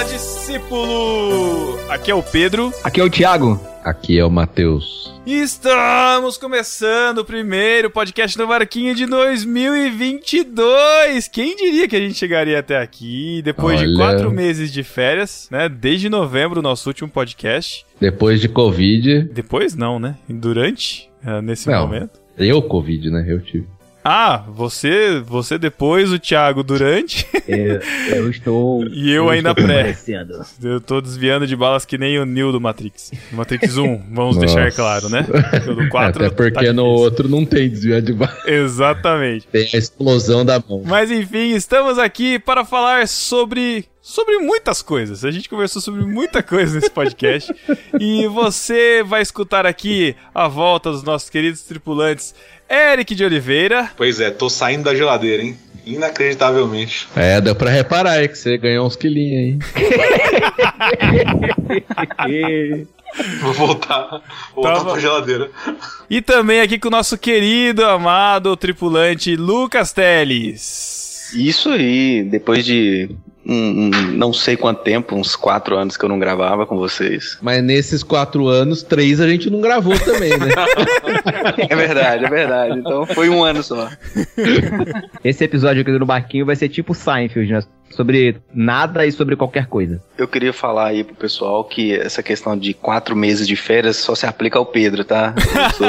[0.00, 1.78] Fala, discípulo!
[1.90, 2.72] Aqui é o Pedro.
[2.82, 3.60] Aqui é o Thiago.
[3.84, 5.12] Aqui é o Matheus.
[5.26, 11.28] Estamos começando o primeiro podcast do Marquinho de 2022.
[11.28, 13.90] Quem diria que a gente chegaria até aqui depois Olha.
[13.90, 15.68] de quatro meses de férias, né?
[15.68, 17.84] Desde novembro, nosso último podcast.
[18.00, 19.24] Depois de Covid.
[19.34, 20.16] Depois não, né?
[20.26, 21.86] Durante, eh, nesse Não.
[21.86, 22.18] momento.
[22.38, 23.26] Eu, Covid, né?
[23.28, 23.66] Eu tive.
[24.04, 27.26] Ah, você, você depois, o Thiago durante.
[27.46, 27.80] Eu,
[28.16, 28.84] eu estou.
[28.86, 29.96] E eu ainda estou pré.
[30.62, 33.12] Eu tô desviando de balas que nem o Neo do Matrix.
[33.32, 35.22] Matrix 1, vamos deixar claro, né?
[35.24, 38.36] Porque o do 4 Até porque tá no outro não tem desvio de bala.
[38.46, 39.46] Exatamente.
[39.48, 40.82] Tem a explosão da mão.
[40.86, 45.24] Mas enfim, estamos aqui para falar sobre sobre muitas coisas.
[45.24, 47.54] A gente conversou sobre muita coisa nesse podcast
[47.98, 52.34] e você vai escutar aqui a volta dos nossos queridos tripulantes
[52.68, 55.58] Eric de Oliveira, Pois é, tô saindo da geladeira, hein?
[55.86, 57.08] Inacreditavelmente.
[57.16, 59.88] É, deu pra reparar aí que você ganhou uns quilinhos aí.
[63.40, 64.22] Vou voltar,
[64.54, 65.50] voltar Tava- pra geladeira.
[66.08, 71.32] e também aqui com o nosso querido, amado tripulante Lucas Teles.
[71.34, 73.10] Isso aí, depois de
[73.46, 77.38] um, um não sei quanto tempo, uns quatro anos que eu não gravava com vocês.
[77.40, 80.48] Mas nesses quatro anos, três a gente não gravou também, né?
[81.68, 82.78] É verdade, é verdade.
[82.78, 83.88] Então foi um ano só.
[85.24, 87.60] Esse episódio aqui do Barquinho vai ser tipo Seinfeld, né?
[87.90, 90.00] Sobre nada e sobre qualquer coisa.
[90.16, 94.14] Eu queria falar aí pro pessoal que essa questão de quatro meses de férias só
[94.14, 95.34] se aplica ao Pedro, tá?
[95.56, 95.88] Eu sou-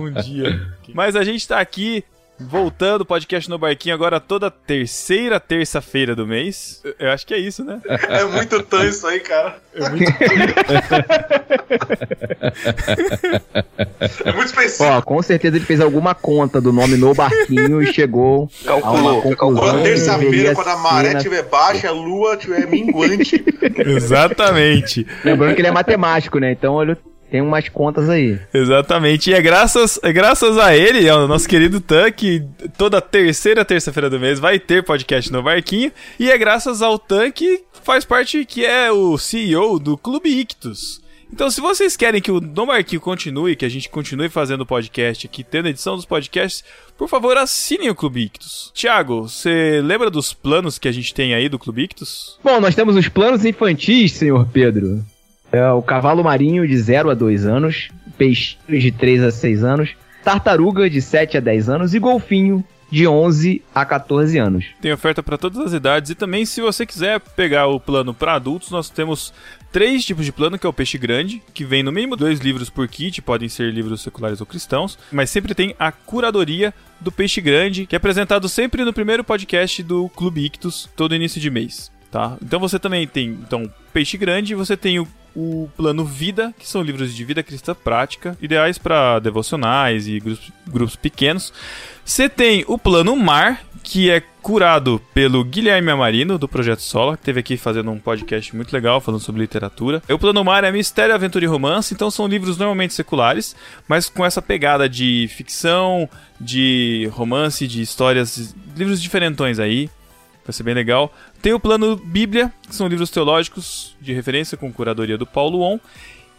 [0.00, 0.60] um dia.
[0.94, 2.04] Mas a gente tá aqui
[2.38, 6.80] voltando podcast no barquinho agora toda terceira terça-feira do mês.
[6.84, 7.80] Eu- Eu acho que é isso, né?
[8.08, 9.56] É muito tão isso aí, cara.
[9.74, 10.12] É muito...
[14.24, 14.84] É muito específico.
[14.84, 18.82] Ó, com certeza ele fez alguma conta do nome no Barquinho e chegou a uma
[18.82, 19.76] Calculou, conclusão.
[19.78, 23.44] que terça-feira, quando a maré na- estiver baixa, a lua estiver minguante.
[23.84, 25.06] Exatamente.
[25.24, 26.52] Lembrando que ele é matemático, né?
[26.52, 26.96] Então ele
[27.34, 28.38] tem umas contas aí.
[28.54, 29.28] Exatamente.
[29.28, 32.44] E é graças, é graças a ele, ao nosso querido Tan, que
[32.78, 35.90] toda terceira terça-feira do mês vai ter podcast no Barquinho.
[36.16, 41.02] E é graças ao Tan que faz parte, que é o CEO do Clube Ictus.
[41.32, 45.26] Então, se vocês querem que o No Barquinho continue, que a gente continue fazendo podcast
[45.26, 46.62] aqui, tendo edição dos podcasts,
[46.96, 48.70] por favor, assinem o Clube Ictus.
[48.72, 52.38] Tiago, você lembra dos planos que a gente tem aí do Clube Ictus?
[52.44, 55.04] Bom, nós temos os planos infantis, senhor Pedro.
[55.54, 57.88] É o cavalo marinho de 0 a 2 anos,
[58.18, 59.90] peixinhos de 3 a 6 anos,
[60.24, 64.64] tartaruga de 7 a 10 anos e golfinho de 11 a 14 anos.
[64.80, 68.34] Tem oferta para todas as idades e também se você quiser pegar o plano para
[68.34, 69.32] adultos, nós temos
[69.70, 72.68] três tipos de plano, que é o peixe grande, que vem no mínimo dois livros
[72.68, 77.40] por kit, podem ser livros seculares ou cristãos, mas sempre tem a curadoria do peixe
[77.40, 81.92] grande, que é apresentado sempre no primeiro podcast do Clube Ictus, todo início de mês,
[82.14, 82.36] tá?
[82.40, 86.80] Então você também tem, então, peixe grande, você tem o o plano Vida, que são
[86.80, 91.52] livros de vida cristã prática, ideais para devocionais e grupos, grupos pequenos.
[92.04, 97.24] Você tem o plano Mar, que é curado pelo Guilherme Amarino, do Projeto Sola, que
[97.24, 100.00] teve aqui fazendo um podcast muito legal falando sobre literatura.
[100.08, 103.56] O plano Mar é mistério, aventura e romance, então são livros normalmente seculares,
[103.88, 106.08] mas com essa pegada de ficção,
[106.40, 109.90] de romance, de histórias, livros diferentões aí.
[110.44, 111.12] Vai ser bem legal.
[111.40, 115.78] Tem o plano Bíblia, que são livros teológicos de referência com curadoria do Paulo On.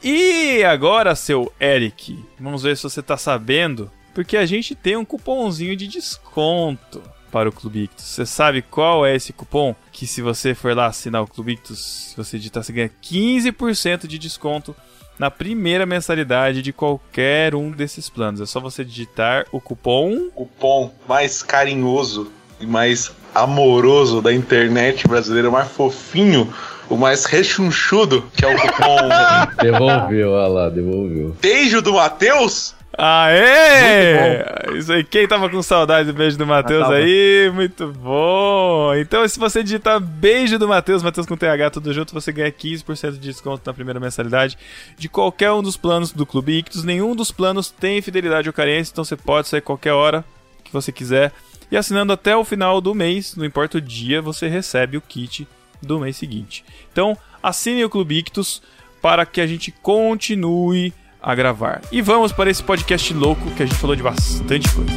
[0.03, 5.05] E agora, seu Eric, vamos ver se você tá sabendo, porque a gente tem um
[5.05, 7.01] cupomzinho de desconto
[7.31, 8.05] para o Clube Ictus.
[8.05, 9.75] Você sabe qual é esse cupom?
[9.91, 11.79] Que se você for lá assinar o Clube Ictus,
[12.09, 14.75] se você digitar, você ganha 15% de desconto
[15.17, 18.41] na primeira mensalidade de qualquer um desses planos.
[18.41, 25.07] É só você digitar o cupom O pom mais carinhoso e mais amoroso da internet
[25.07, 26.51] brasileira, o mais fofinho,
[26.89, 28.97] o mais rechonchudo, que é o cupom
[29.61, 31.35] Devolveu, olha lá, devolveu.
[31.41, 32.73] Beijo do Matheus.
[32.97, 34.77] Aê!
[34.77, 36.95] Isso aí, quem tava com saudade do beijo do Matheus tava.
[36.95, 38.95] aí, muito bom!
[38.95, 43.11] Então, se você digitar beijo do Matheus, Matheus com TH tudo junto, você ganha 15%
[43.11, 44.57] de desconto na primeira mensalidade
[44.97, 46.85] de qualquer um dos planos do Clube Ictus.
[46.85, 50.23] Nenhum dos planos tem fidelidade ou carência, então você pode sair qualquer hora
[50.63, 51.33] que você quiser.
[51.71, 55.47] E assinando até o final do mês, não importa o dia, você recebe o kit
[55.81, 56.63] do mês seguinte.
[56.91, 58.61] Então, assine o Clube Ictus
[59.01, 61.81] para que a gente continue a gravar.
[61.91, 64.93] E vamos para esse podcast louco que a gente falou de bastante coisa.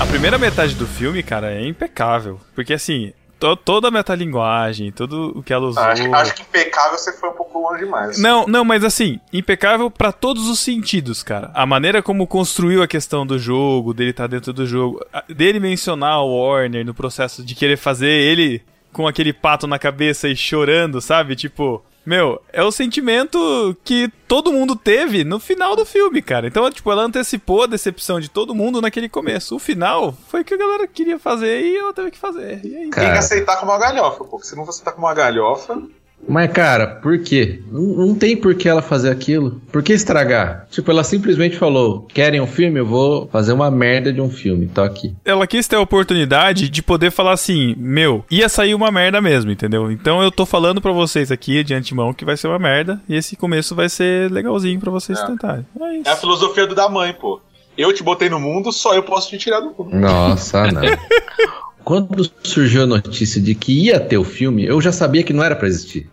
[0.00, 2.40] A primeira metade do filme, cara, é impecável.
[2.54, 5.82] Porque assim, to- toda a metalinguagem, tudo o que ela usou.
[5.82, 8.18] Acho, acho que impecável você foi um pouco longe demais.
[8.18, 11.50] Não, não, mas assim, impecável pra todos os sentidos, cara.
[11.54, 16.20] A maneira como construiu a questão do jogo, dele estar dentro do jogo, dele mencionar
[16.22, 18.62] o Warner no processo de querer fazer ele
[18.92, 21.36] com aquele pato na cabeça e chorando, sabe?
[21.36, 26.46] Tipo, meu, é o sentimento que todo mundo teve no final do filme, cara.
[26.46, 29.54] Então, tipo, ela antecipou a decepção de todo mundo naquele começo.
[29.54, 32.64] O final foi o que a galera queria fazer e ela teve que fazer.
[32.64, 34.40] E aí, Tem que Cara, aceitar como uma galhofa, pô.
[34.42, 35.82] Se não você aceitar como uma galhofa.
[36.26, 37.60] Mas cara, por quê?
[37.70, 39.60] Não, não tem por que ela fazer aquilo.
[39.72, 40.66] Por que estragar?
[40.70, 42.78] Tipo, ela simplesmente falou: querem um filme?
[42.80, 44.66] Eu vou fazer uma merda de um filme.
[44.66, 45.14] Tô aqui.
[45.24, 49.50] ela quis ter a oportunidade de poder falar assim, meu, ia sair uma merda mesmo,
[49.50, 49.90] entendeu?
[49.90, 53.14] Então eu tô falando pra vocês aqui de antemão que vai ser uma merda e
[53.14, 55.26] esse começo vai ser legalzinho pra vocês É.
[55.26, 55.66] tentarem.
[55.80, 56.08] É isso.
[56.08, 57.40] É a filosofia do da mãe, pô.
[57.76, 59.94] Eu te botei no mundo, só eu posso te tirar do mundo.
[59.96, 60.82] Nossa, não.
[61.88, 65.42] Quando surgiu a notícia de que ia ter o filme, eu já sabia que não
[65.42, 66.06] era pra existir.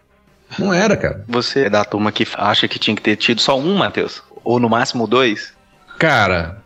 [0.57, 1.25] Não era, cara.
[1.27, 4.23] Você é da turma que acha que tinha que ter tido só um, Matheus?
[4.41, 5.51] Ou no máximo dois?
[5.99, 6.63] Cara,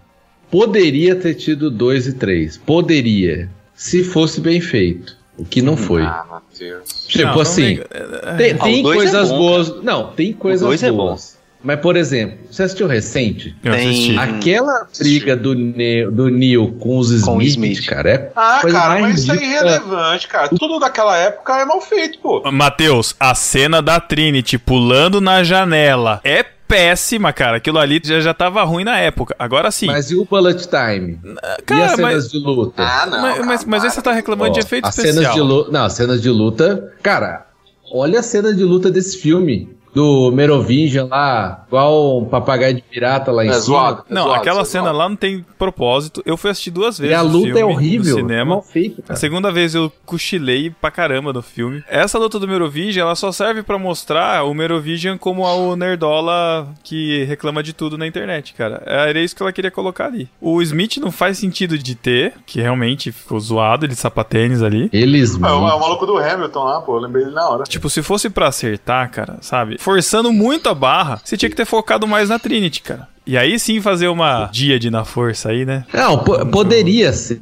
[0.52, 2.56] poderia ter tido dois e três.
[2.56, 3.50] Poderia.
[3.74, 5.18] Se fosse bem feito.
[5.40, 6.04] O que não foi.
[6.04, 7.08] Ah, Matheus.
[7.08, 9.84] Tipo Não, não assim, é, tem, Ah, tem dois coisas é bom, boas.
[9.84, 11.39] Não, tem coisas dois é boas.
[11.62, 13.54] Mas, por exemplo, você assistiu recente?
[13.64, 14.18] Eu Tem- assisti.
[14.18, 17.86] Aquela briga do, Ne do Neil com os Smith, Com Smith.
[17.86, 20.48] cara, é Ah, coisa cara, mais mas isso é irrelevante, cara.
[20.50, 22.50] Tudo daquela época é mal feito, pô.
[22.52, 27.58] Matheus, a cena da Trinity pulando na janela é péssima, cara.
[27.58, 29.36] Aquilo ali já, já tava ruim na época.
[29.38, 29.88] Agora sim.
[29.88, 31.20] Mas e o Bullet Time?
[31.60, 32.84] e cara, as cenas mas, de luta?
[32.84, 33.22] Ah, não.
[33.22, 35.24] mas, mas, mas aí você tá reclamando de Ó, efeito as especial.
[35.24, 35.72] cenas de luta.
[35.72, 36.94] Não, as cenas de luta.
[37.04, 37.48] Cara,
[37.92, 39.78] olha a cena de luta desse filme.
[39.94, 43.64] Do Merovingian lá, igual um papagaio de pirata lá em É cima.
[43.66, 44.04] zoado.
[44.10, 44.98] Não, zoado, aquela é cena zoado.
[44.98, 46.22] lá não tem propósito.
[46.26, 48.16] Eu fui assistir duas vezes E a luta filme é horrível.
[48.16, 48.46] no cinema.
[48.56, 49.20] Mal feito, A cara.
[49.20, 51.84] segunda vez eu cochilei pra caramba no filme.
[51.90, 57.24] Essa luta do Merovingian, ela só serve pra mostrar o Merovingian como o nerdola que
[57.26, 58.82] reclama de tudo na internet, cara.
[58.86, 60.30] Era isso que ela queria colocar ali.
[60.40, 64.90] O Smith não faz sentido de ter, que realmente ficou zoado, ele de sapatênis ali.
[64.94, 65.36] Eles.
[65.36, 66.96] É, o, é o maluco do Hamilton lá, pô.
[66.98, 67.64] Eu lembrei dele na hora.
[67.64, 69.78] Tipo, se fosse pra acertar, cara, sabe?
[69.80, 73.08] Forçando muito a barra, você tinha que ter focado mais na Trinity, cara.
[73.26, 75.86] E aí sim fazer uma díade na força aí, né?
[75.94, 77.42] Não, po- poderia ser.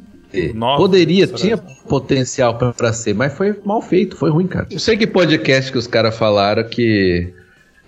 [0.54, 1.38] Nossa, poderia, será?
[1.38, 4.66] tinha potencial pra, pra ser, mas foi mal feito, foi ruim, cara.
[4.70, 7.32] Eu sei que podcast que os caras falaram que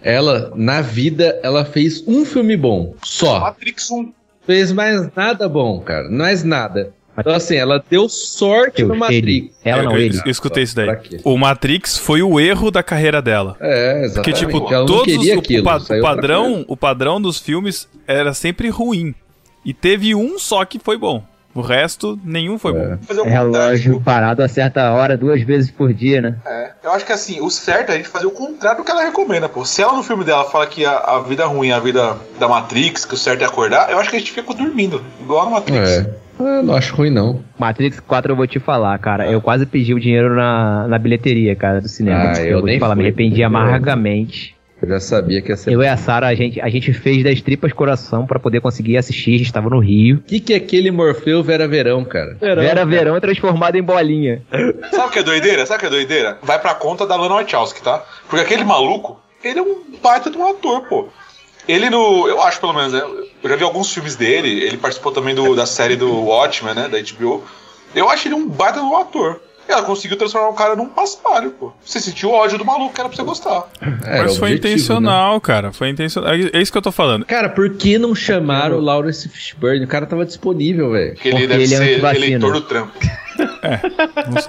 [0.02, 2.94] ela, na vida, ela fez um filme bom.
[3.04, 3.40] Só.
[3.40, 4.12] Matrix 1.
[4.46, 6.10] Fez mais nada bom, cara.
[6.10, 6.92] Mais nada.
[7.18, 9.54] Então, assim, ela deu sorte Eu, no Matrix.
[9.64, 10.16] Ela não, eu, ele.
[10.16, 10.96] eu, eu escutei isso daí.
[11.24, 13.56] O Matrix foi o erro da carreira dela.
[13.60, 14.38] É, Porque, exatamente.
[14.38, 15.62] tipo, ela não todos queria o, aquilo.
[15.62, 19.14] o pa- saiu o padrão, o padrão dos filmes era sempre ruim.
[19.64, 21.22] E teve um só que foi bom.
[21.52, 22.96] O resto, nenhum foi bom.
[23.02, 26.36] Fazer o contrário, Relógio parado a certa hora, duas vezes por dia, né?
[26.46, 28.90] É, eu acho que assim, o certo é a gente fazer o contrário do que
[28.90, 29.64] ela recomenda, pô.
[29.64, 32.46] Se ela no filme dela fala que a, a vida ruim é a vida da
[32.46, 35.50] Matrix, que o certo é acordar, eu acho que a gente fica dormindo, igual no
[35.50, 35.90] Matrix.
[35.90, 36.14] É.
[36.40, 37.40] Eu não acho ruim, não.
[37.58, 39.30] Matrix 4 eu vou te falar, cara.
[39.30, 42.32] Eu quase pedi o dinheiro na, na bilheteria, cara, do cinema.
[42.34, 43.06] Ah, eu, eu vou te nem falar, me fui.
[43.08, 44.56] arrependi Eu- amargamente.
[44.82, 45.72] Eu já sabia que ia ser.
[45.74, 48.96] Eu e a Sara, a gente, a gente fez das tripas coração pra poder conseguir
[48.96, 49.34] assistir.
[49.34, 50.16] A gente tava no Rio.
[50.16, 52.34] O que, que é aquele Morfeu Vera Verão, cara?
[52.40, 54.40] Vera Verão transformado em bolinha.
[54.90, 55.66] Sabe o que é doideira?
[55.66, 56.38] Sabe o que é doideira?
[56.42, 58.02] Vai pra conta da Lana Wachowski, tá?
[58.26, 61.08] Porque aquele maluco, ele é um baita de um ator, pô.
[61.68, 62.26] Ele no.
[62.28, 63.00] Eu acho pelo menos, né?
[63.42, 66.88] Eu já vi alguns filmes dele, ele participou também do, da série do Watchmen, né?
[66.88, 67.44] Da HBO.
[67.94, 69.40] Eu acho ele um baita de um ator.
[69.68, 71.72] E ela conseguiu transformar o cara num paspalho, pô.
[71.84, 73.68] Você sentiu o ódio do maluco que era pra você gostar.
[73.80, 74.56] Era Mas foi objetivo, né?
[74.56, 75.72] intencional, cara.
[75.72, 76.32] Foi intencional.
[76.32, 77.24] É isso que eu tô falando.
[77.24, 79.84] Cara, por que não chamaram o Lawrence Fishburne?
[79.84, 81.14] O cara tava disponível, velho.
[81.14, 82.26] Porque ele Porque deve ele é ser antivacina.
[82.26, 82.62] eleitor do
[83.46, 83.62] Trump.
[84.32, 84.42] Não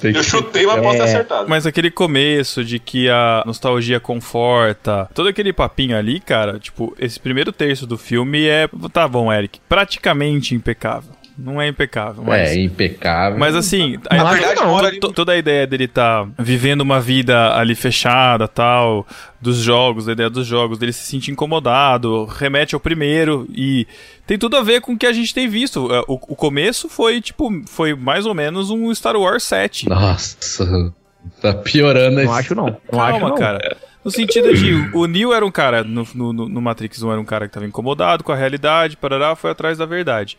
[0.00, 0.16] sei.
[0.16, 1.04] Eu chutei, mas posso ter É.
[1.04, 1.48] acertado.
[1.48, 7.18] Mas aquele começo de que a nostalgia conforta, todo aquele papinho ali, cara, tipo, esse
[7.18, 8.68] primeiro terço do filme é.
[8.92, 9.60] Tá bom, Eric.
[9.68, 11.10] Praticamente impecável.
[11.40, 12.50] Não é impecável, mas.
[12.50, 13.38] É, impecável.
[13.38, 14.76] Mas assim, a- Não a- acho verdade, não.
[14.78, 19.06] ali- toda a ideia dele tá vivendo uma vida ali fechada, tal,
[19.40, 23.86] dos jogos, a ideia dos jogos, dele se sentir incomodado, remete ao primeiro e
[24.26, 25.88] tem tudo a ver com o que a gente tem visto.
[25.94, 29.88] É, O, o começo foi tipo, foi mais ou menos um Star Wars 7.
[29.88, 30.92] Nossa,
[31.40, 32.66] tá piorando Não esse- acho não.
[32.66, 33.34] Não Calma, acho não.
[33.36, 33.76] cara.
[34.04, 37.24] No sentido de, o Neo era um cara, no, no, no Matrix 1 era um
[37.24, 40.38] cara que estava incomodado com a realidade, parará, foi atrás da verdade.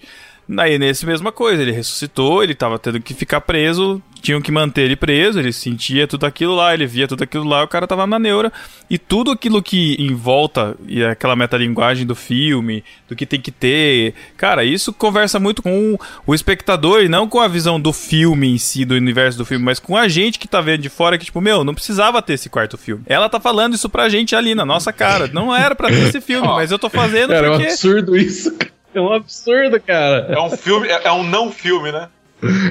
[0.57, 4.81] Aí, nesse mesma coisa, ele ressuscitou, ele tava tendo que ficar preso, tinham que manter
[4.81, 8.07] ele preso, ele sentia tudo aquilo lá, ele via tudo aquilo lá, o cara tava
[8.07, 8.51] na neura.
[8.89, 13.51] E tudo aquilo que em volta, e aquela metalinguagem do filme, do que tem que
[13.51, 18.47] ter, cara, isso conversa muito com o espectador e não com a visão do filme
[18.47, 21.17] em si, do universo do filme, mas com a gente que tá vendo de fora
[21.17, 23.03] que, tipo, meu, não precisava ter esse quarto filme.
[23.05, 25.29] Ela tá falando isso pra gente ali, na nossa cara.
[25.31, 27.45] Não era pra ter esse filme, mas eu tô fazendo porque...
[27.45, 28.78] é um absurdo isso, cara.
[28.93, 30.27] É um absurdo, cara.
[30.29, 32.09] É um filme, é, é um não filme, né?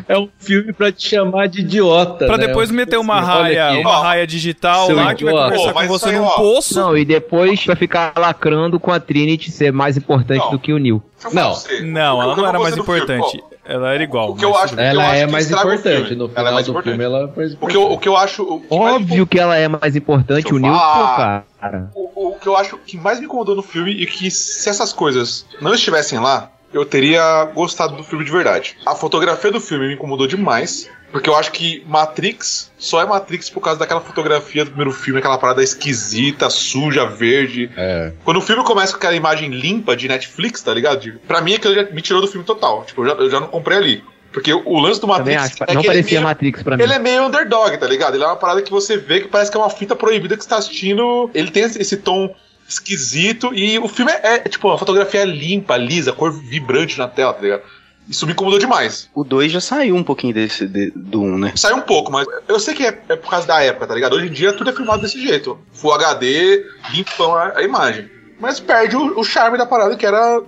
[0.08, 2.26] É um filme pra te chamar de idiota.
[2.26, 2.46] Pra né?
[2.46, 3.80] depois meter uma raia, aqui.
[3.80, 6.80] uma raia digital seu lá que vai conversar Pô, mas com você num poço.
[6.80, 10.50] Não, e depois vai ficar lacrando com a Trinity ser mais importante Não.
[10.52, 11.02] do que o Neil.
[11.32, 11.54] Não.
[11.54, 11.82] pra.
[11.82, 13.42] Não, ela não era mais importante.
[13.68, 14.30] Ela era igual.
[14.30, 14.86] O que eu acho- bem.
[14.86, 16.14] Ela eu acho é que mais importante.
[16.14, 16.84] No Ela é final mais do importante.
[16.92, 18.42] filme, ela é mais O que, eu, o que eu acho.
[18.42, 21.44] o que Óbvio que ela é mais importante, o falar.
[21.60, 21.90] cara.
[21.94, 24.92] O, o que eu acho que mais me incomodou no filme e que se essas
[24.92, 28.76] coisas não estivessem lá, eu teria gostado do filme de verdade.
[28.86, 30.88] A fotografia do filme me incomodou demais.
[31.10, 35.20] Porque eu acho que Matrix só é Matrix por causa daquela fotografia do primeiro filme,
[35.20, 37.70] aquela parada esquisita, suja, verde.
[37.74, 38.12] É.
[38.24, 41.00] Quando o filme começa com aquela imagem limpa de Netflix, tá ligado?
[41.00, 42.84] De- Pra mim, aquilo já me tirou do filme total.
[42.84, 44.04] Tipo, eu já, eu já não comprei ali.
[44.30, 45.64] Porque o, lance do Matrix acho.
[45.66, 46.82] é não que ele é parecia meio- Matrix pra mim.
[46.82, 48.14] ele é meio underdog, tá ligado?
[48.14, 50.42] Ele é uma parada que você vê que parece que é uma fita proibida que
[50.44, 51.30] você tá assistindo.
[51.34, 52.34] Ele tem esse tom
[52.68, 57.32] esquisito e o filme é, é, tipo uma fotografia limpa, lisa, cor vibrante na tela,
[57.32, 57.62] tá ligado?
[58.08, 59.08] Isso me incomodou demais.
[59.14, 61.52] O 2 já saiu um pouquinho desse de- do 1, um, né?
[61.56, 64.14] Saiu um pouco, mas eu sei que é, é por causa da época, tá ligado?
[64.14, 65.58] Hoje em dia tudo é filmado desse jeito.
[65.72, 68.08] Full HD, limpão a, a imagem.
[68.40, 70.42] Mas perde o, o charme da parada que era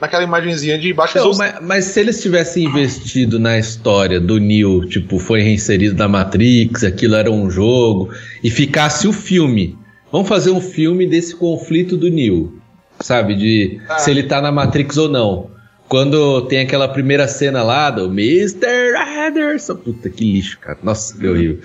[0.00, 4.86] naquela imagenzinha de baixa Então, mas, mas se eles tivessem investido na história do Neo,
[4.88, 8.10] tipo, foi reinserido na Matrix, aquilo era um jogo,
[8.42, 9.78] e ficasse o filme.
[10.12, 12.60] Vamos fazer um filme desse conflito do Neo,
[13.00, 13.34] sabe?
[13.34, 13.98] De Ah.
[13.98, 15.50] se ele tá na Matrix ou não.
[15.88, 18.94] Quando tem aquela primeira cena lá do Mr.
[19.26, 19.76] Anderson.
[19.76, 20.78] Puta que lixo, cara.
[20.82, 21.58] Nossa, que horrível.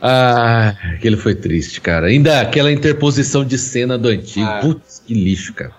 [0.00, 2.08] Ah, aquele foi triste, cara.
[2.08, 4.46] Ainda aquela interposição de cena do antigo.
[4.46, 4.58] Ah.
[4.60, 5.72] Putz, que lixo, cara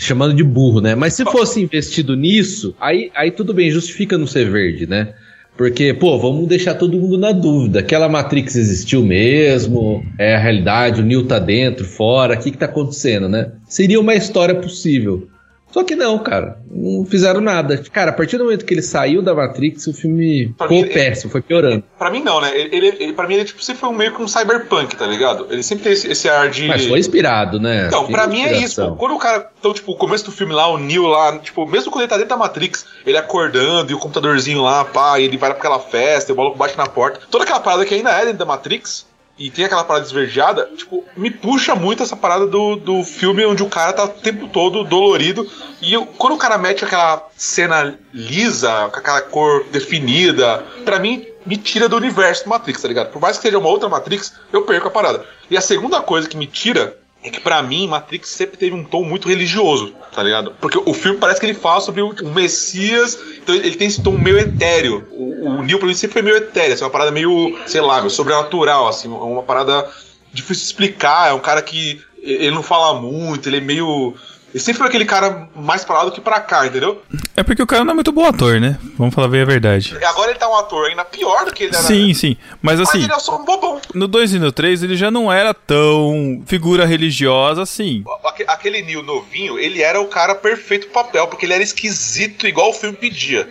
[0.00, 0.94] chamando de burro, né?
[0.94, 5.12] Mas se fosse investido nisso, aí, aí tudo bem, justifica não ser verde, né?
[5.60, 7.80] Porque, pô, vamos deixar todo mundo na dúvida.
[7.80, 10.02] Aquela Matrix existiu mesmo?
[10.18, 13.52] É a realidade, o Neo tá dentro, fora, o que que tá acontecendo, né?
[13.68, 15.28] Seria uma história possível.
[15.70, 16.58] Só que não, cara.
[16.70, 17.82] Não fizeram nada.
[17.92, 20.88] Cara, a partir do momento que ele saiu da Matrix, o filme Pra ficou mim,
[20.88, 21.84] péssimo, foi piorando.
[21.98, 22.50] Pra mim não, né?
[22.58, 25.46] Ele, ele, pra mim ele tipo, sempre foi meio que um cyberpunk, tá ligado?
[25.50, 26.66] Ele sempre tem esse, esse ar de.
[26.66, 27.86] Mas foi inspirado, né?
[27.86, 28.84] Então, Tem pra mim é isso.
[28.88, 28.96] Pô.
[28.96, 29.50] Quando o cara.
[29.58, 32.16] Então, tipo, o começo do filme lá, o Neo lá, tipo, mesmo quando ele tá
[32.16, 35.78] dentro da Matrix, ele acordando e o computadorzinho lá, pá, e ele vai pra aquela
[35.78, 37.20] festa, e o maluco bate na porta.
[37.30, 39.09] Toda aquela parada que ainda é dentro da Matrix.
[39.40, 43.62] E tem aquela parada esverdeada, tipo, me puxa muito essa parada do, do filme onde
[43.62, 45.50] o cara tá o tempo todo dolorido.
[45.80, 51.26] E eu- quando o cara mete aquela cena lisa, com aquela cor definida, pra mim,
[51.46, 53.10] me tira do universo do Matrix, tá ligado?
[53.10, 55.24] Por mais que seja uma outra Matrix, eu perco a parada.
[55.50, 58.82] E a segunda coisa que me tira é que pra mim, Matrix sempre teve um
[58.82, 60.54] tom muito religioso, tá ligado?
[60.60, 64.02] Porque o filme parece que ele fala sobre o, o Messias, então ele tem esse
[64.02, 65.06] tom meio etéreo.
[65.10, 67.98] O, o Neo pra mim sempre foi meio etéreo, assim, uma parada meio, sei lá,
[67.98, 69.88] meio sobrenatural, assim, uma parada
[70.32, 74.14] difícil de explicar, é um cara que ele não fala muito, ele é meio...
[74.52, 77.00] Ele sempre foi aquele cara mais pra lá do que pra cá, entendeu?
[77.36, 78.78] É porque o cara não é muito bom ator, né?
[78.98, 79.96] Vamos falar bem a verdade.
[80.04, 81.82] Agora ele tá um ator ainda pior do que ele era.
[81.84, 82.36] Sim, sim.
[82.60, 83.80] Mas Mas assim, ele é só um bobão.
[83.94, 88.02] no 2 e no 3 ele já não era tão figura religiosa assim.
[88.24, 92.46] Aque- Aquele Neil novinho, ele era o cara perfeito pro papel, porque ele era esquisito
[92.46, 93.48] igual o filme pedia.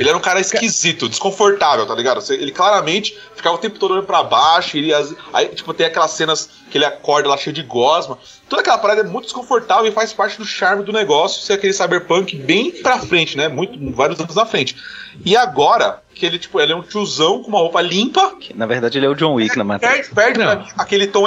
[0.00, 2.20] Ele era um cara esquisito, desconfortável, tá ligado?
[2.32, 4.92] Ele claramente ficava o tempo todo olhando pra baixo, ele,
[5.30, 8.16] aí, tipo, tem aquelas cenas que ele acorda lá cheio de gosma.
[8.48, 11.74] Toda aquela parada é muito desconfortável e faz parte do charme do negócio ser aquele
[11.74, 13.46] cyberpunk bem pra frente, né?
[13.48, 14.74] Muito, vários anos na frente.
[15.22, 18.64] E agora, que ele, tipo, ele é um tiozão com uma roupa limpa, Que, na
[18.64, 20.08] verdade, ele é o John Wick na Matrix.
[20.08, 20.62] perde, perde pra Não.
[20.62, 21.26] mim aquele tom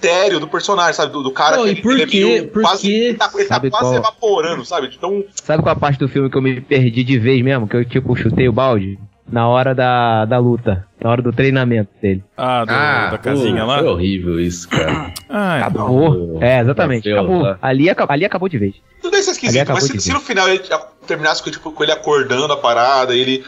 [0.00, 1.12] etéreo do personagem, sabe?
[1.12, 2.50] Do, do cara Não, que ele, por ele é quê?
[2.52, 2.88] Por quase, quê?
[2.92, 3.94] ele tá, ele tá quase qual?
[3.94, 4.90] evaporando, sabe?
[4.96, 7.68] Então, Sabe qual a parte do filme que eu me perdi de vez mesmo?
[7.68, 8.98] Que eu, tipo, chutei o balde?
[9.30, 10.84] Na hora da, da luta.
[11.00, 12.24] Na hora do treinamento dele.
[12.36, 12.66] Ah, do-
[13.12, 13.78] da pô, casinha lá?
[13.78, 15.12] Foi horrível isso, cara.
[15.32, 16.38] Ah, Acabou.
[16.42, 17.08] É, exatamente.
[17.12, 17.42] Acabou.
[17.42, 17.56] lá.
[17.62, 18.12] Ali, acabou.
[18.12, 18.74] ali acabou de vez.
[19.00, 19.72] tudo isso é esquisito.
[19.72, 20.60] Mas se, se no final ele
[21.06, 23.44] terminasse com, tipo, com ele acordando a parada, ele.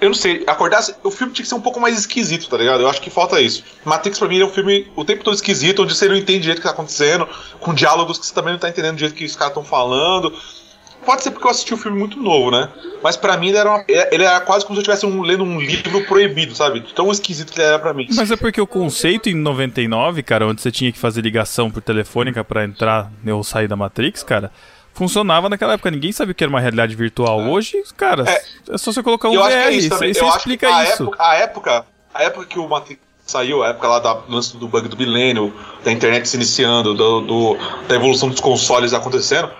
[0.00, 0.94] Eu não sei, acordasse.
[1.04, 2.80] O filme tinha que ser um pouco mais esquisito, tá ligado?
[2.80, 3.62] Eu acho que falta isso.
[3.84, 6.44] Matrix pra mim é um filme o tempo todo esquisito, onde você não entende o
[6.44, 7.28] jeito que tá acontecendo,
[7.60, 10.32] com diálogos que você também não tá entendendo do jeito que os caras estão falando.
[11.04, 12.68] Pode ser porque eu assisti o filme muito novo, né?
[13.02, 15.42] Mas pra mim ele era, uma- ele era quase como se eu estivesse um- lendo
[15.44, 16.82] um livro proibido, sabe?
[16.94, 18.06] Tão esquisito que ele era pra mim.
[18.14, 21.80] Mas é porque o conceito em 99, cara, onde você tinha que fazer ligação por
[21.80, 24.52] telefônica pra entrar ou sair da Matrix, cara,
[25.00, 25.90] funcionava naquela época.
[25.90, 27.40] Ninguém sabia o que era uma realidade virtual.
[27.40, 31.02] Hoje, cara, é, só você colocar um que é VR, isso você explica a isso.
[31.04, 34.56] Época, a época, a época que o Matrix saiu, a época lá da do lance
[34.56, 35.54] do bug do milênio,
[35.84, 37.56] da internet se iniciando, do, do-
[37.88, 39.50] da evolução dos consoles acontecendo,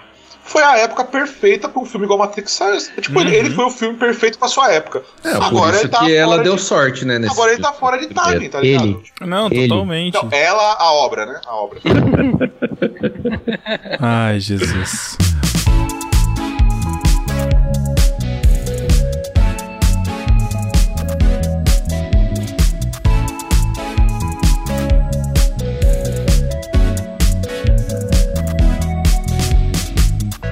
[0.50, 2.80] foi a época perfeita pra um filme igual Matrix sair.
[3.00, 3.36] Tipo, ele, Uhum.
[3.36, 5.04] ele foi o filme perfeito pra sua época.
[5.22, 7.20] É, por isso que ela fora deu de, sorte, né?
[7.20, 8.84] Nesse Agora ele tá fora de timing, tá ligado?
[8.84, 9.00] Ele.
[9.20, 9.68] Não, Ele.
[9.68, 10.14] totalmente.
[10.14, 11.40] Não, ela, a obra, né?
[11.46, 11.78] A obra.
[14.00, 15.16] Ai, Jesus.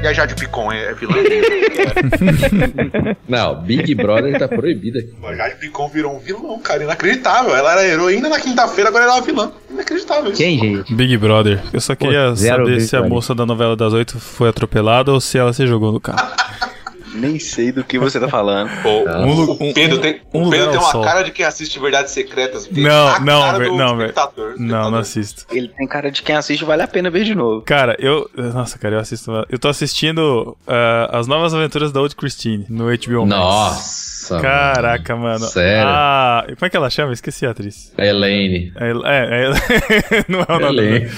[0.01, 1.15] E a Jade Picon é, é vilã.
[3.29, 5.13] Não, Big Brother tá proibido aqui.
[5.25, 6.85] a Jade Picon virou um vilão, cara.
[6.85, 7.55] Inacreditável.
[7.55, 9.53] Ela era heroína na quinta-feira, agora ela é uma vilã.
[9.71, 10.41] Inacreditável isso.
[10.41, 10.95] Quem, gente?
[10.95, 11.61] Big Brother.
[11.73, 15.21] Eu só queria zero saber se a moça da novela das oito foi atropelada ou
[15.21, 16.27] se ela se jogou no carro.
[17.19, 18.71] Nem sei do que você tá falando.
[18.83, 21.03] Pô, Um lu- o Pedro um- tem, um Pedro tem uma sol.
[21.03, 22.69] cara de quem assiste Verdades Secretas.
[22.71, 25.45] Não, não, não, espectador, Não, não assisto.
[25.51, 27.63] Ele tem cara de quem assiste, vale a pena ver de novo.
[27.63, 28.29] Cara, eu.
[28.37, 29.31] Nossa, cara, eu assisto.
[29.51, 33.29] Eu tô assistindo ah, As Novas Aventuras da Old Christine no HBO Max.
[33.41, 34.08] Nossa.
[34.41, 35.39] Caraca, mano.
[35.47, 35.87] Sério?
[35.89, 37.13] Ah, como é que ela chama?
[37.13, 37.93] Esqueci a atriz.
[37.97, 38.73] Elaine.
[38.77, 41.11] É, é, é- não é o nome Elaine.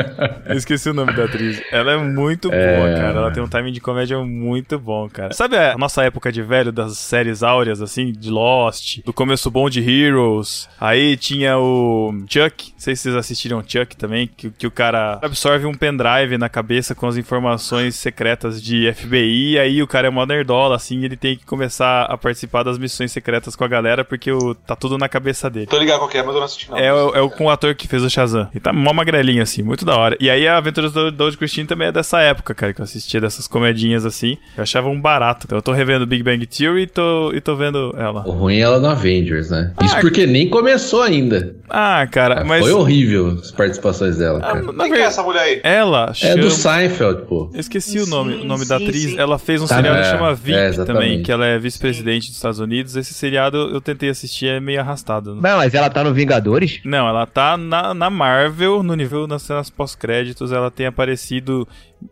[0.56, 1.62] esqueci o nome da atriz.
[1.70, 2.94] Ela é muito boa, É.
[2.94, 3.18] cara.
[3.18, 5.32] Ela tem um timing de comédia muito bom, cara.
[5.32, 9.68] Sabe a nossa época de velho das séries áureas, assim, de Lost, do começo bom
[9.70, 10.68] de Heroes?
[10.80, 12.72] Aí tinha o Chuck.
[12.72, 16.48] Não sei se vocês assistiram Chuck também, que, que o cara absorve um pendrive na
[16.48, 19.58] cabeça com as informações secretas de FBI.
[19.58, 23.12] Aí o cara é mó nerdola, assim, ele tem que começar a participar das missões
[23.12, 25.66] secretas com a galera, porque o, tá tudo na cabeça dele.
[25.66, 26.78] Tô ligado qual que é, mas eu não assisti não.
[26.78, 28.48] É, o- é o com o ator que fez o Shazam.
[28.54, 30.16] E tá mó magrelinho, assim, muito da hora.
[30.20, 33.20] E aí a Aventuras do Dodge Christine também é dessa época, cara, que eu assistia
[33.20, 34.36] dessas comedinhas assim.
[34.56, 35.46] Eu achava um barato.
[35.46, 38.26] Então eu tô revendo Big Bang Theory e tô, e tô vendo ela.
[38.26, 39.72] O ruim é ela no Avengers, né?
[39.82, 41.54] Isso Ah, porque nem começou ainda.
[41.68, 42.60] Ah, cara, mas.
[42.62, 44.72] Foi horrível as participações dela, Ah, cara.
[44.74, 45.60] Quem que é essa mulher aí?
[45.62, 46.42] ela É chama.
[46.42, 47.50] do Seinfeld, pô.
[47.52, 49.02] Eu esqueci o nome, o nome Sim, da sim, atriz.
[49.02, 49.18] sim.
[49.18, 50.86] Ela fez um Tá, seriado que é, chama é, VIP exatamente.
[50.86, 52.96] também, que ela é vice-presidente dos Estados Unidos.
[52.96, 55.34] Esse seriado eu tentei assistir, é meio arrastado.
[55.34, 55.40] né?
[55.50, 56.80] Não, mas ela tá no Vingadores?
[56.84, 61.66] Não, ela tá na, na Marvel, no nível das cenas pós-créditos, ela tem aparecido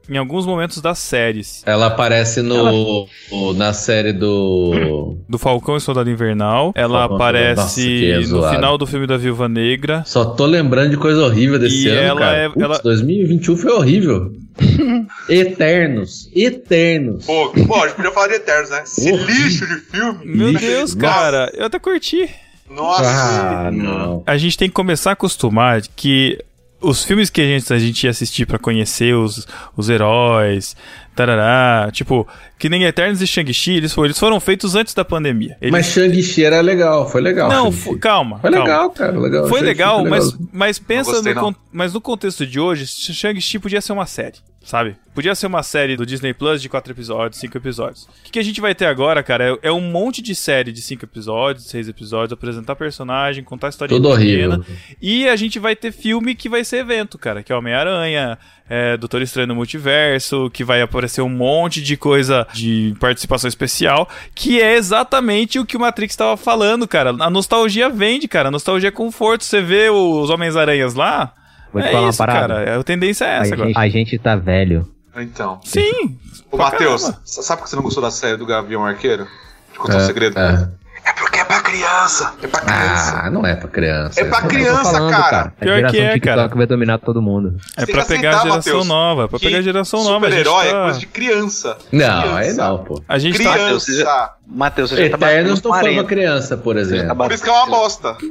[0.08, 1.62] em alguns momentos das séries.
[1.66, 5.16] Ela aparece no, o- na série do.
[5.28, 6.72] Do Falcão e Soldado Invernal.
[6.74, 10.02] Ela Falcão, aparece nossa, é no final do filme da Viúva Negra.
[10.06, 12.36] Só tô lembrando de coisa horrível desse E ano, ela cara.
[12.38, 14.32] é- Putz, ela- 2021 foi horrível.
[15.28, 16.30] Eternos.
[16.34, 17.26] Eternos.
[17.26, 18.82] Pô, pô, a gente podia falar de Eternos, né?
[18.84, 19.24] Esse Porra.
[19.24, 20.18] lixo de filme.
[20.24, 20.64] Meu Lixo.
[20.66, 21.14] Deus, Nossa.
[21.14, 22.28] cara, eu até curti.
[22.70, 23.02] Nossa.
[23.04, 24.22] Ah, não.
[24.26, 26.38] A gente tem que começar a acostumar que
[26.80, 30.76] os filmes que a gente, a gente ia assistir pra conhecer os, os heróis,
[31.14, 32.26] tarará, tipo,
[32.58, 35.56] que nem Eternos e Shang-Chi, eles, foram- eles foram feitos antes da pandemia.
[35.60, 37.48] Eles- Mas Shang-Chi era legal, foi legal.
[37.48, 38.38] não, calma.
[38.38, 38.64] Foi calma.
[38.66, 39.18] legal, cara.
[39.18, 39.48] Legal.
[39.48, 40.48] Foi legal, foi mas, legal.
[40.52, 44.36] mas pensa gostei, no, con- mas no contexto de hoje, Shang-Chi podia ser uma série,
[44.66, 44.96] sabe?
[45.14, 48.02] Podia ser uma série do Disney Plus de quatro episódios, cinco episódios.
[48.02, 50.72] O que, que a gente vai ter agora, cara, é, é um monte de série
[50.72, 54.62] de cinco episódios, seis episódios, apresentar personagem, contar história Tudo horrível.
[55.00, 58.36] E a gente vai ter filme que vai ser evento, cara, que é Homem-Aranha,
[58.68, 64.08] é, Doutor Estranho no Multiverso, que vai aparecer um monte de coisa de participação especial,
[64.34, 67.10] que é exatamente o que o Matrix estava falando, cara.
[67.10, 68.48] A nostalgia vende, cara.
[68.48, 69.44] A nostalgia é conforto.
[69.44, 71.32] Você vê os Homens-Aranhas lá.
[71.76, 72.54] Vou te é falar uma isso, parada.
[72.64, 72.80] cara.
[72.80, 73.68] A tendência é A essa agora.
[73.68, 74.88] gente, a gente tá velho.
[75.18, 75.60] Então.
[75.64, 76.16] Sim.
[76.50, 77.20] Ô, Matheus, caramba.
[77.24, 79.26] sabe por que você não gostou da série do Gavião Arqueiro?
[79.72, 80.38] Te contar um É, segredo.
[80.38, 80.68] é.
[81.08, 82.34] É porque é pra criança.
[82.42, 83.20] É pra criança.
[83.22, 84.20] Ah, não é pra criança.
[84.20, 85.38] É pra tô criança, falando, cara.
[85.38, 86.48] A Pior geração que é, TikTok cara.
[86.56, 87.56] vai dominar todo mundo.
[87.76, 89.24] É pra pegar a geração Matheus, nova.
[89.24, 90.26] É pra pegar a geração nova.
[90.26, 90.82] A gente Super-herói é tá...
[90.82, 91.78] coisa de criança.
[91.92, 92.38] Não, Criança.
[92.38, 93.02] aí não, pô.
[93.08, 93.50] A gente tá...
[93.50, 94.30] Matheus, você Criança.
[94.48, 95.94] Matheus, você já tá Eternos não batendo foi 40.
[96.04, 97.16] pra criança, por tá exemplo.
[97.16, 98.16] Por isso que é uma bosta.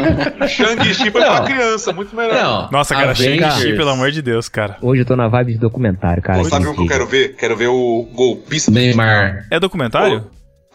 [0.48, 2.34] Shang-Chi foi pra criança, muito melhor.
[2.34, 2.70] Não.
[2.70, 4.76] Nossa, cara, Shang-Chi, pelo amor de Deus, cara.
[4.82, 6.38] Hoje eu tô na vibe de documentário, cara.
[6.38, 7.36] Pô, sabe o que eu quero ver?
[7.36, 9.46] Quero ver o golpista do Neymar.
[9.50, 10.26] É documentário?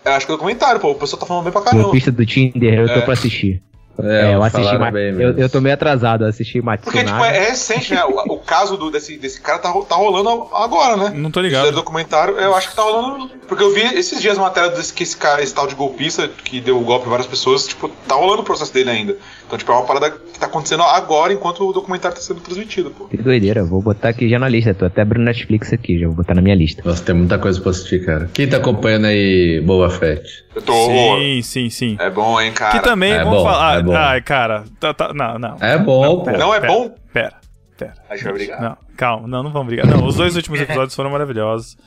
[0.04, 0.92] Eu acho que é documentário, pô.
[0.92, 1.84] O pessoal tá falando bem pra caramba.
[1.84, 3.02] Golpista do Tinder, eu tô É.
[3.02, 3.62] pra assistir.
[4.04, 4.94] É, eu assisti mais.
[4.94, 8.04] bem Eu, eu tô meio atrasado, eu assisti Porque, tipo, é, é recente, né?
[8.04, 11.12] O, o caso do, desse, desse cara tá, tá rolando agora, né?
[11.16, 11.72] Não tô ligado.
[11.72, 13.32] documentário, eu acho que tá rolando.
[13.48, 16.28] Porque eu vi esses dias uma matéria desse que esse cara, esse tal de golpista,
[16.28, 19.18] que deu golpe em várias pessoas, tipo, tá rolando o processo dele ainda.
[19.46, 22.90] Então, tipo, é uma parada que tá acontecendo agora enquanto o documentário tá sendo transmitido,
[22.90, 23.06] pô.
[23.06, 24.74] Que doideira, vou botar aqui já na lista.
[24.74, 26.82] Tô até abrindo Netflix aqui, já vou botar na minha lista.
[26.84, 28.30] Nossa, tem muita coisa pra assistir, cara.
[28.34, 30.46] Quem tá acompanhando aí Boba Fett?
[30.56, 30.74] Eu tô.
[30.74, 31.98] Sim, sim, sim.
[32.00, 32.80] É bom, hein, cara.
[32.80, 33.80] Que também, é vamos bom, falar.
[33.80, 33.96] é bom.
[33.96, 35.58] Ai, cara, tá, tá, não, não.
[35.62, 36.32] É bom, pô.
[36.32, 36.96] Não é pera, bom?
[37.14, 37.34] Pera,
[37.78, 37.94] pera.
[38.10, 38.62] A gente vai brigar.
[38.62, 39.86] Não, calma, não, não vamos brigar.
[39.86, 41.78] Não, os dois últimos episódios foram maravilhosos.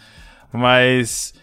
[0.53, 1.35] Mas.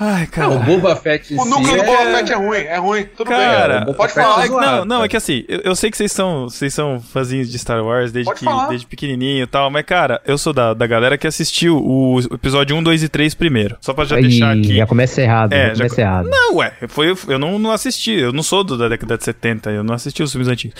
[0.00, 0.48] Ai, cara.
[0.48, 2.16] Não, o Boba Fett O núcleo si do Boba é...
[2.16, 3.04] Fett é ruim, é ruim.
[3.16, 3.84] Tudo Cara, bem.
[3.86, 4.46] Boba Pode Fett falar.
[4.46, 7.50] É não, não, é que assim, eu, eu sei que vocês são, vocês são fãzinhos
[7.50, 10.86] de Star Wars desde, que, desde pequenininho e tal, mas cara, eu sou da, da
[10.86, 13.76] galera que assistiu o episódio 1, 2 e 3 primeiro.
[13.80, 14.76] Só pra já Ih, deixar aqui.
[14.76, 16.28] já começa errado, É, já já começa errado.
[16.30, 19.70] Não, ué, foi, eu não, não assisti, eu não sou do- da década de 70,
[19.70, 20.74] eu não assisti os filmes antigos.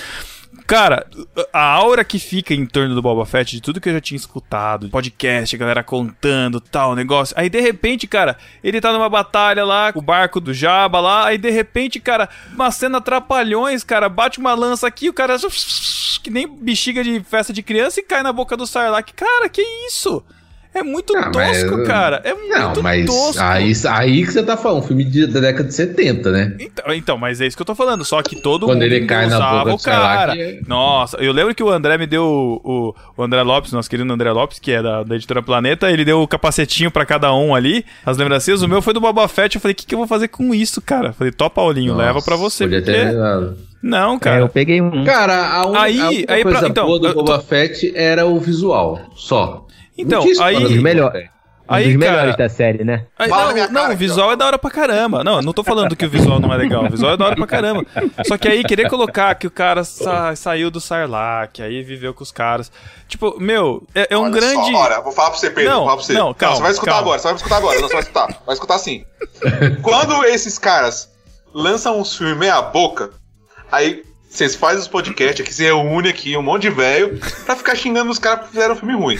[0.66, 1.06] Cara,
[1.52, 4.16] a aura que fica em torno do Boba Fett, de tudo que eu já tinha
[4.16, 7.34] escutado, podcast, a galera contando tal, negócio.
[7.38, 11.38] Aí de repente, cara, ele tá numa batalha lá o barco do Jabba lá, aí
[11.38, 15.36] de repente, cara, uma cena trapalhões, cara, bate uma lança aqui, o cara
[16.22, 19.12] que nem bexiga de festa de criança e cai na boca do Sarlacc.
[19.14, 20.22] Cara, que isso?
[20.74, 22.22] É muito Ah, mas- tosco, cara.
[22.24, 23.42] É muito Não, mas tosco.
[23.42, 26.56] aí, aí que você tá falando, um filme de- da década de 70, né?
[26.58, 28.04] Então, então, mas é isso que eu tô falando.
[28.04, 30.34] Só que todo Quando mundo ele cai na boca o cara.
[30.38, 32.24] é- Nossa, eu lembro que o André me deu
[32.64, 36.04] o, o, André Lopes, nosso querido André Lopes, que é da, da editora Planeta, ele
[36.06, 38.62] deu o capacetinho pra cada um ali, as lembrancinhas.
[38.62, 39.56] O meu foi do Boba Fett.
[39.56, 41.08] Eu falei, o que, que eu vou fazer com isso, cara?
[41.08, 42.64] Eu falei, topa, Paulinho, leva pra você.
[42.64, 42.92] Podia Porque...
[42.98, 43.58] ter levado.
[43.82, 44.40] Não, É, cara.
[44.40, 45.04] eu peguei um.
[45.04, 45.76] Cara, a, un...
[45.76, 49.66] Aí- a única aí pra- coisa então, boa do Boba Fett era o visual, só.
[49.96, 51.30] Então, Não aí- Um dos melhor- Fett.
[51.68, 53.06] Um Aí, dos cara- melhores da série, né?
[53.16, 55.22] Aí, não, não, cara o visual é da hora pra caramba.
[55.24, 56.84] Não, eu não tô falando que o visual não é legal.
[56.84, 57.86] O visual é da hora pra caramba.
[58.26, 62.22] Só que aí, querer colocar que o cara sa- saiu do Sarlacc, aí viveu com
[62.22, 62.70] os caras.
[63.08, 64.70] Tipo, meu, é, é um Olha grande.
[64.72, 65.70] Só, olha, vou falar pra você, Pedro.
[65.70, 66.12] Não, vou falar pra você.
[66.12, 67.00] não, calma, você vai escutar calma.
[67.06, 67.80] agora, você vai escutar agora.
[67.80, 68.42] Não, você vai escutar.
[68.44, 69.04] Vai escutar sim.
[69.82, 71.10] Quando esses caras
[71.54, 73.10] lançam uns filmes meia boca,
[73.70, 74.02] aí
[74.32, 78.10] vocês fazem os podcasts aqui, se reúne aqui, um monte de velho, pra ficar xingando
[78.10, 79.18] os caras que fizeram um filme ruim.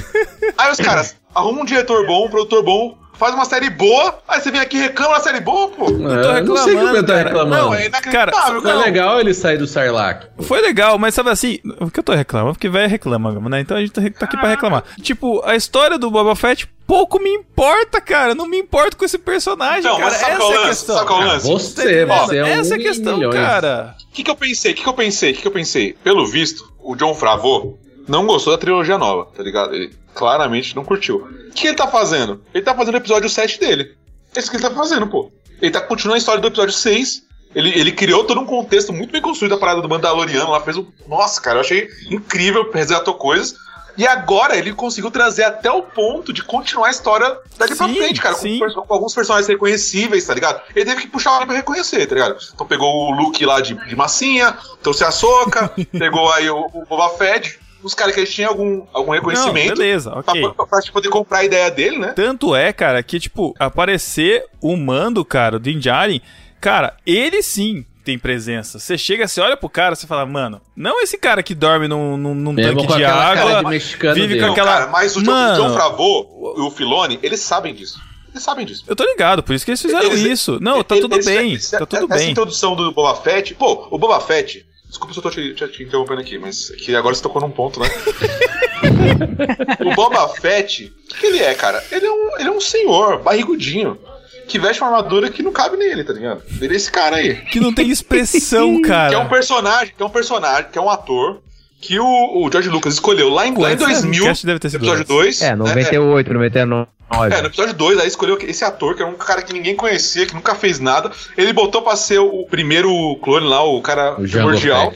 [0.56, 4.40] Aí os caras arrumam um diretor bom, um produtor bom, faz uma série boa, aí
[4.40, 5.86] você vem aqui e reclama da série boa, pô.
[5.88, 7.22] Eu tô É, não sei que reclamando, eu tô cara.
[7.28, 7.62] reclamando.
[7.64, 10.26] Não, é cara, Foi não, legal ele sair do Sarlacc.
[10.40, 12.54] Foi legal, mas sabe assim, o que eu tô reclamando?
[12.54, 13.60] Porque velho reclama, né?
[13.60, 14.82] Então a gente tá tá aqui pra reclamar.
[15.00, 18.34] Tipo, a história do Boba Fett pouco me importa, cara.
[18.34, 20.14] Não me importo com esse personagem, Então, cara.
[20.14, 20.68] Essa é é a lance?
[20.68, 20.94] questão.
[20.96, 21.46] Sabe qual é o Ah, lance?
[21.48, 23.34] você, Ó, você é um Essa é a questão, milhões.
[23.36, 23.94] cara.
[24.10, 24.72] O que, que eu pensei?
[24.72, 25.30] O que, que eu pensei?
[25.30, 25.92] O que, que eu pensei?
[26.04, 29.74] Pelo visto, o John Favreau não gostou da trilogia nova, tá ligado?
[29.74, 31.16] Ele claramente não curtiu.
[31.48, 32.42] O que ele tá fazendo?
[32.52, 33.94] Ele tá fazendo o episódio 7 dele.
[34.34, 35.30] É isso que ele tá fazendo, pô.
[35.60, 37.22] Ele tá continuando a história do episódio 6.
[37.54, 40.76] Ele, ele criou todo um contexto muito bem construído da parada do Mandaloriano lá, fez
[40.76, 40.86] um.
[41.06, 43.54] Nossa, cara, eu achei incrível, resgatou coisas.
[43.96, 48.20] E agora ele conseguiu trazer até o ponto de continuar a história pra Sim, frente,
[48.20, 48.34] cara.
[48.34, 50.62] Com, com alguns personagens reconhecíveis, tá ligado?
[50.74, 52.36] Ele teve que puxar alguém pra reconhecer, tá ligado?
[52.54, 56.86] Então pegou o Luke lá de, de massinha, trouxe a Soca, pegou aí o, o
[56.86, 59.76] Boba Fett, os caras que eles tinham algum, algum Não, reconhecimento.
[59.76, 60.48] beleza, pra, ok.
[60.54, 62.12] pra, pra gente poder comprar a ideia dele, né?
[62.14, 66.20] Tanto é, cara, que, tipo, aparecer o mando, cara, o Din Djarin,
[66.60, 68.78] cara, ele sim tem presença.
[68.80, 72.16] Você chega, você olha pro cara, você fala, mano, não esse cara que dorme num,
[72.16, 74.40] num, num tanque de água, de vive dele.
[74.40, 74.72] com Não, aquela...
[74.72, 78.00] cara, mas o John, Mano, o John Favreau e o Filoni, eles sabem disso.
[78.32, 78.82] Eles sabem disso.
[78.88, 80.58] Eu tô ligado, por isso que eles fizeram Eles- isso.
[80.60, 82.30] Não, tá Eles- tudo eles- bem, eles- tá tudo essa bem.
[82.30, 83.54] introdução do Boba Fett.
[83.54, 84.64] Pô, o Boba Fett.
[84.92, 87.40] Desculpa se eu tô te, te- te interrompendo aqui, mas é que agora você tocou
[87.40, 87.88] num ponto, né?
[89.80, 91.82] o Boba Fett, o que, que ele é, cara?
[91.90, 93.98] Ele é, um, ele é um senhor, barrigudinho,
[94.46, 96.42] que veste uma armadura que não cabe nele, tá ligado?
[96.60, 97.36] Ele é esse cara aí.
[97.36, 99.24] Que não tem expressão, Que é um cara.
[99.30, 101.40] personagem, que é um personagem, que é um ator,
[101.82, 103.94] que o, o George Lucas escolheu lá em, lá em Antes, né?
[103.94, 105.40] 2000, Cast deve ter sido episódio antes.
[105.40, 105.42] 2.
[105.42, 106.86] É, 98, 99.
[107.30, 110.24] É, no episódio 2, aí escolheu esse ator, que era um cara que ninguém conhecia,
[110.24, 111.10] que nunca fez nada.
[111.36, 114.94] Ele botou pra ser o primeiro clone lá, o cara O primordial.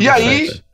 [0.00, 0.64] E aí, Fett.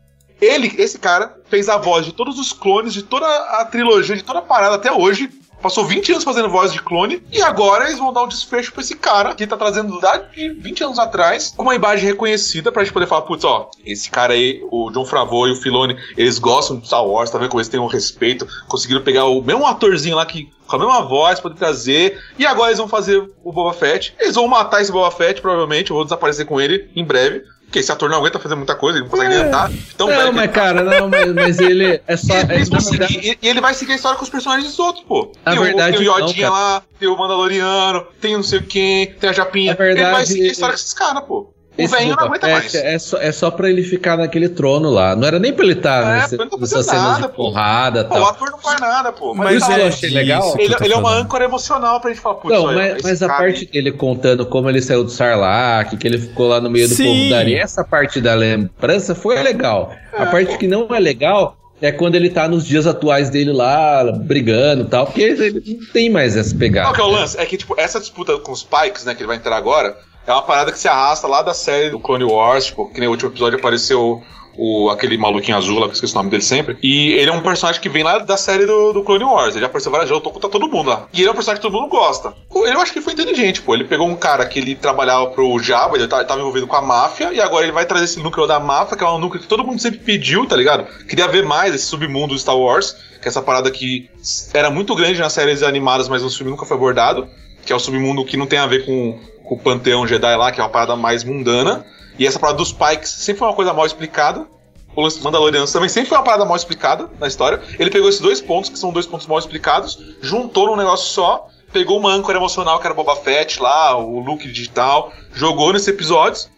[0.40, 4.22] ele, esse cara, fez a voz de todos os clones, de toda a trilogia, de
[4.22, 5.28] toda a parada até hoje.
[5.60, 7.22] Passou 20 anos fazendo voz de clone.
[7.32, 10.50] E agora eles vão dar um desfecho pra esse cara que tá trazendo lá de
[10.50, 14.34] 20 anos atrás com uma imagem reconhecida pra gente poder falar: putz, ó, esse cara
[14.34, 17.60] aí, o John Favreau e o Filoni, eles gostam de Star Wars, tá vendo como
[17.60, 18.46] eles têm um respeito.
[18.68, 22.20] Conseguiram pegar o mesmo atorzinho lá que com a mesma voz, poder trazer.
[22.38, 24.14] E agora eles vão fazer o Boba Fett.
[24.20, 25.90] Eles vão matar esse Boba Fett, provavelmente.
[25.90, 27.42] Eu vou desaparecer com ele em breve.
[27.68, 29.70] Porque esse ator não aguenta fazer muita coisa, ele não consegue nem andar.
[29.94, 32.33] Então, Não, mas cara, não, mas, mas ele é só.
[32.33, 35.33] e, É, verdade, e- ele vai seguir a história com os personagens dos outros, pô.
[35.44, 38.62] Na tem, verdade, o, tem o Yodinha não, lá, tem o Mandaloriano, tem não sei
[38.62, 39.72] quem, tem a Japinha.
[39.72, 41.52] Na verdade- ele vai seguir a história com esses caras, pô.
[41.78, 42.74] O esse velhinho não aguenta Fett mais.
[42.74, 45.14] É só, é só pra ele ficar naquele trono lá.
[45.14, 47.28] Não era nem pra ele estar É, nessa, pra ele não nessa cena de pô.
[47.28, 48.28] porrada Pô, o tal.
[48.30, 49.34] ator não faz nada, pô.
[49.34, 50.42] Mas, Mas tá, eu é achei legal.
[50.56, 53.02] que eu ele, tô ele é uma âncora emocional pra gente falar, putz, Não, mas,
[53.02, 56.68] mas a parte dele contando como ele saiu do Sarlacc, que ele ficou lá no
[56.68, 57.04] meio do Sim.
[57.06, 59.92] povo da areia, essa parte da lembrança foi legal.
[60.12, 64.02] a parte que não é legal é quando ele tá nos dias atuais dele lá,
[64.12, 66.92] brigando e tal, porque ele não tem mais essa Qual pegada.
[66.92, 67.38] que é o lance?
[67.38, 69.96] É que, tipo, essa disputa com os Pikes, né, que ele vai entrar agora,
[70.30, 73.10] é uma parada que se arrasta lá da série do Clone Wars, tipo, que no
[73.10, 74.22] último episódio apareceu
[74.56, 76.76] o, aquele maluquinho azul lá, que eu esqueci o nome dele sempre.
[76.82, 79.50] E ele é um personagem que vem lá da série do, do Clone Wars.
[79.54, 81.06] Ele já apareceu várias vezes, eu tô contra todo mundo lá.
[81.12, 82.34] E ele é um personagem que todo mundo gosta.
[82.54, 83.72] Ele eu acho que foi inteligente, pô.
[83.74, 86.82] Ele pegou um cara que ele trabalhava pro Jabba, ele tá- tava envolvido com a
[86.82, 89.48] máfia, e agora ele vai trazer esse núcleo da máfia, que é um núcleo que
[89.48, 90.86] todo mundo sempre pediu, tá ligado?
[91.06, 94.10] Queria ver mais esse submundo do Star Wars, que é essa parada que
[94.52, 97.28] era muito grande nas séries animadas, mas no filme nunca foi abordado,
[97.64, 100.52] que é o submundo que não tem a ver com, com o panteão Jedi lá,
[100.52, 101.84] que é uma parada mais mundana.
[102.18, 104.46] E essa parada dos Pikes sempre foi uma coisa mal explicada.
[104.94, 107.61] O lance Mandalorianos também sempre foi uma parada mal explicada na história.
[107.78, 111.46] Ele pegou esses dois pontos, que são dois pontos mal explicados, juntou num negócio só,
[111.72, 116.50] pegou uma âncora emocional que era Boba Fett lá, o Luke digital, jogou nesses episódios.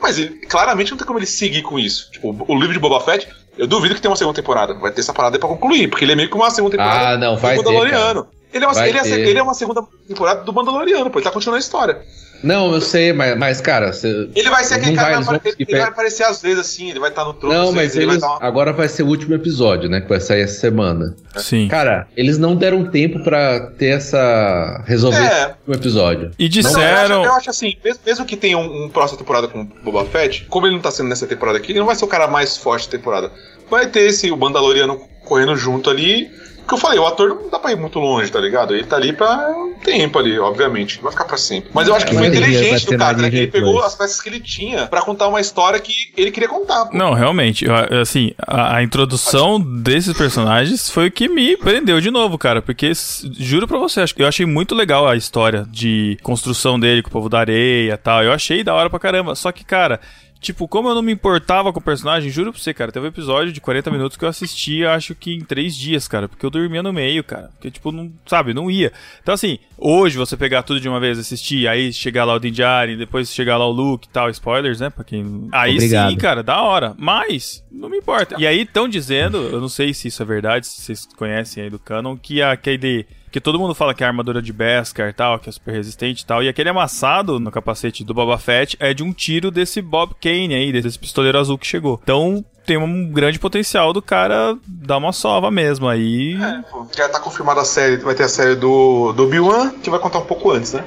[0.00, 2.10] Mas ele, claramente não tem como ele seguir com isso.
[2.10, 4.74] Tipo, o livro de Boba Fett, eu duvido que tenha uma segunda temporada.
[4.74, 7.08] Vai ter essa parada aí pra concluir, porque ele é meio que uma segunda temporada
[7.10, 8.26] Ah, não, do vai ter, Mandaloriano.
[8.52, 11.24] Ele, é uma, Vai ele, é, ele é uma segunda temporada do Mandaloriano, pô, ele
[11.24, 11.98] tá continuando a história.
[12.40, 15.24] Não, eu sei, mas, mas cara, você- Ele vai ser aquele cara vai, que vai,
[15.24, 17.52] vão apare- ele, conseguir vai aparecer às vezes assim, ele vai estar no trono.
[17.52, 18.22] Não, mas vezes, ele vai eles.
[18.22, 20.00] dar uma- Agora vai ser o último episódio, né?
[20.00, 21.16] Que vai sair essa semana.
[21.36, 21.66] Sim.
[21.66, 24.84] Cara, eles não deram tempo pra ter essa.
[24.86, 25.46] resolver É.
[25.66, 26.30] último episódio.
[26.38, 27.24] E Não, eu, acho, disseram.
[27.24, 30.44] eu acho assim, mesmo, mesmo que tenha um, um próxima temporada com o Boba Fett,
[30.48, 32.56] como ele não tá sendo nessa temporada aqui, ele não vai ser o cara mais
[32.56, 33.32] forte da temporada.
[33.68, 36.30] Vai ter esse o Mandaloriano correndo junto ali.
[36.68, 38.74] Que eu falei, o ator não dá pra ir muito longe, tá ligado?
[38.74, 40.96] Ele tá ali pra um tempo ali, obviamente.
[40.96, 41.70] Não vai ficar pra sempre.
[41.72, 43.30] Mas eu acho que foi inteligente do cara, né?
[43.30, 46.48] Que ele pegou as peças que ele tinha pra contar uma história que ele queria
[46.48, 46.84] contar.
[46.86, 46.96] pô.
[46.96, 52.10] Não, realmente, eu- assim, a, a introdução desses personagens foi o que me prendeu de
[52.10, 52.92] novo, cara, porque
[53.38, 57.08] juro pra você, acho que eu achei muito legal a história de construção dele com
[57.08, 58.22] o povo da areia e tal.
[58.22, 59.34] Eu achei da hora pra caramba.
[59.34, 60.00] Só que, cara,
[60.40, 63.08] tipo, como eu não me importava com o personagem, juro pra você, cara, teve um
[63.08, 66.50] episódio de 40 minutos que eu assisti, acho que em 3 dias, cara, porque eu
[66.50, 67.50] dormia no meio, cara.
[67.54, 68.92] Porque, tipo, não, sabe, não ia.
[69.22, 72.52] Então, assim, hoje você pegar tudo de uma vez, assistir, aí chegar lá o Din
[72.52, 75.48] Djarin, depois chegar lá o Luke e tal, spoilers, né, pra quem...
[75.52, 76.10] Aí Obrigado.
[76.10, 76.94] sim, cara, da hora.
[76.98, 78.36] Mas, não me importa.
[78.38, 81.70] E aí estão dizendo, eu não sei se isso é verdade, se vocês conhecem aí
[81.70, 83.06] do canon, que a aquele.
[83.30, 86.22] Que todo mundo fala que a armadura de Beskar e tal, que é super resistente
[86.22, 86.42] e tal.
[86.42, 90.54] E aquele amassado no capacete do Boba Fett é de um tiro desse Bob Kane
[90.54, 92.00] aí, desse pistoleiro azul que chegou.
[92.02, 96.34] Então tem um grande potencial do cara dar uma sova mesmo aí.
[96.34, 96.62] É,
[96.96, 100.18] já tá confirmada a série, vai ter a série do, do Obi-Wan, que vai contar
[100.18, 100.84] um pouco antes, né?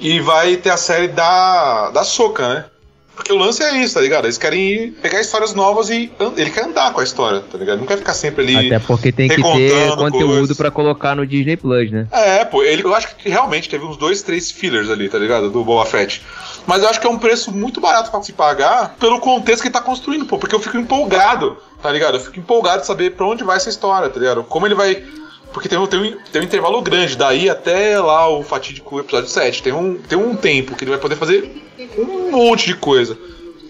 [0.00, 2.64] E vai ter a série da, da Soca, né?
[3.18, 4.26] Porque o lance é isso, tá ligado?
[4.26, 7.80] Eles querem ir pegar histórias novas e ele quer andar com a história, tá ligado?
[7.80, 8.68] Não quer ficar sempre ali.
[8.68, 12.06] Até porque tem que ter conteúdo pra colocar no Disney Plus, né?
[12.12, 15.50] É, pô, ele, eu acho que realmente teve uns dois, três fillers ali, tá ligado?
[15.50, 16.22] Do Boba Fett.
[16.64, 19.66] Mas eu acho que é um preço muito barato pra se pagar pelo contexto que
[19.66, 20.38] ele tá construindo, pô.
[20.38, 22.18] Porque eu fico empolgado, tá ligado?
[22.18, 24.44] Eu fico empolgado de saber pra onde vai essa história, tá ligado?
[24.44, 25.02] Como ele vai.
[25.52, 29.28] Porque tem um, tem, um, tem um intervalo grande, daí até lá o fatídico episódio
[29.28, 29.62] 7.
[29.62, 31.50] Tem um, tem um tempo que ele vai poder fazer
[31.98, 33.16] um monte de coisa.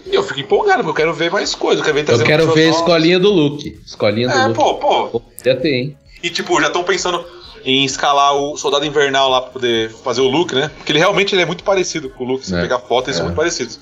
[0.05, 1.79] E eu fico empolgado, porque eu quero ver mais coisas.
[1.79, 3.79] Eu quero ver, Eu quero ver a escolinha do Luke.
[3.85, 4.55] Escolinha do É, Luke.
[4.55, 5.21] pô, pô.
[5.43, 5.95] Já tem.
[6.21, 7.23] E tipo, já estão pensando
[7.63, 10.71] em escalar o Soldado Invernal lá pra poder fazer o Luke, né?
[10.77, 12.45] Porque ele realmente ele é muito parecido com o Luke.
[12.45, 13.27] Se É, pegar foto, eles são é.
[13.27, 13.79] muito parecidos.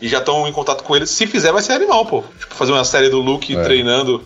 [0.00, 1.06] E já estão em contato com ele.
[1.06, 2.22] Se fizer, vai ser animal, pô.
[2.38, 3.62] Tipo, fazer uma série do Luke É.
[3.62, 4.22] treinando.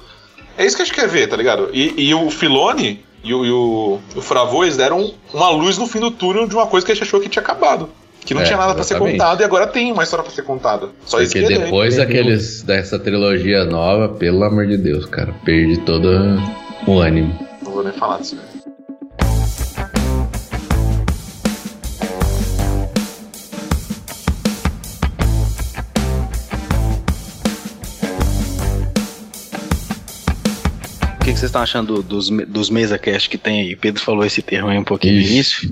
[0.57, 1.71] É isso que a gente quer ver, tá ligado?
[1.73, 5.87] E, e o Filone e o, e o, o Fravô, eles deram uma luz no
[5.87, 7.89] fim do túnel de uma coisa que a gente achou que tinha acabado.
[8.25, 10.43] Que não É, tinha nada pra ser contado e agora tem uma história pra ser
[10.43, 10.89] contada.
[11.05, 15.35] Só isso Porque que é depois daqueles, dessa trilogia nova, pelo amor de Deus, cara,
[15.45, 16.09] perdi todo
[16.87, 17.37] o ânimo.
[17.63, 18.39] Não vou nem falar disso.
[18.82, 18.82] O
[31.43, 33.77] vocês estão achando dos, dos mesa cast que tem aí?
[33.77, 35.69] Pedro falou esse termo aí um pouquinho no início.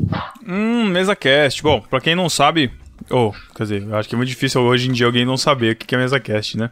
[0.47, 1.63] Hum, mesa cast.
[1.63, 2.71] Bom, pra quem não sabe.
[3.09, 5.73] Ou, quer dizer, eu acho que é muito difícil hoje em dia alguém não saber
[5.73, 6.71] o que é mesa cast, né?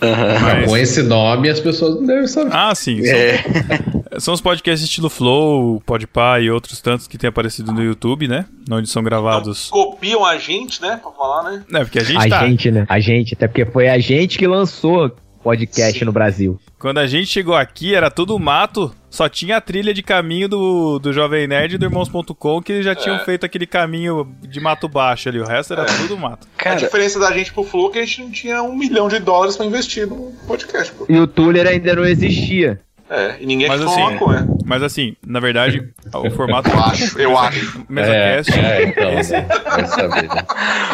[0.00, 2.50] Mas- Com esse nome, as pessoas não devem saber.
[2.54, 3.02] Ah, sim.
[3.04, 3.44] São, É.
[4.20, 8.44] são os podcasts estilo Flow, Podpah e outros tantos que têm aparecido no YouTube, né?
[8.70, 9.68] Onde são gravados.
[9.68, 11.00] Copiam a gente, né?
[11.02, 11.64] Pra falar, né?
[11.74, 12.46] É, porque a gente A tá.
[12.46, 12.86] gente, né?
[12.88, 15.10] A gente, até porque foi a gente que lançou
[15.42, 16.04] podcast Sim.
[16.04, 16.58] no Brasil.
[16.78, 20.98] Quando a gente chegou aqui, era tudo mato, só tinha a trilha de caminho do,
[20.98, 23.24] do Jovem Nerd e do Irmãos.com, que eles já tinham É.
[23.24, 26.46] feito aquele caminho de mato baixo ali, o resto era tudo mato.
[26.58, 29.08] a Cara, diferença da gente pro Flow é que a gente não tinha um milhão
[29.08, 31.06] de dólares pra investir no podcast, pô.
[31.08, 32.80] E o Tuller ainda não existia.
[33.10, 34.46] É, e ninguém Mas assim, maconha.
[34.64, 37.84] Mas assim, na verdade, o formato Eu acho, eu acho.
[37.88, 39.32] MesaCast, É, é, então, esse-
[39.64, 40.42] vai saber, né?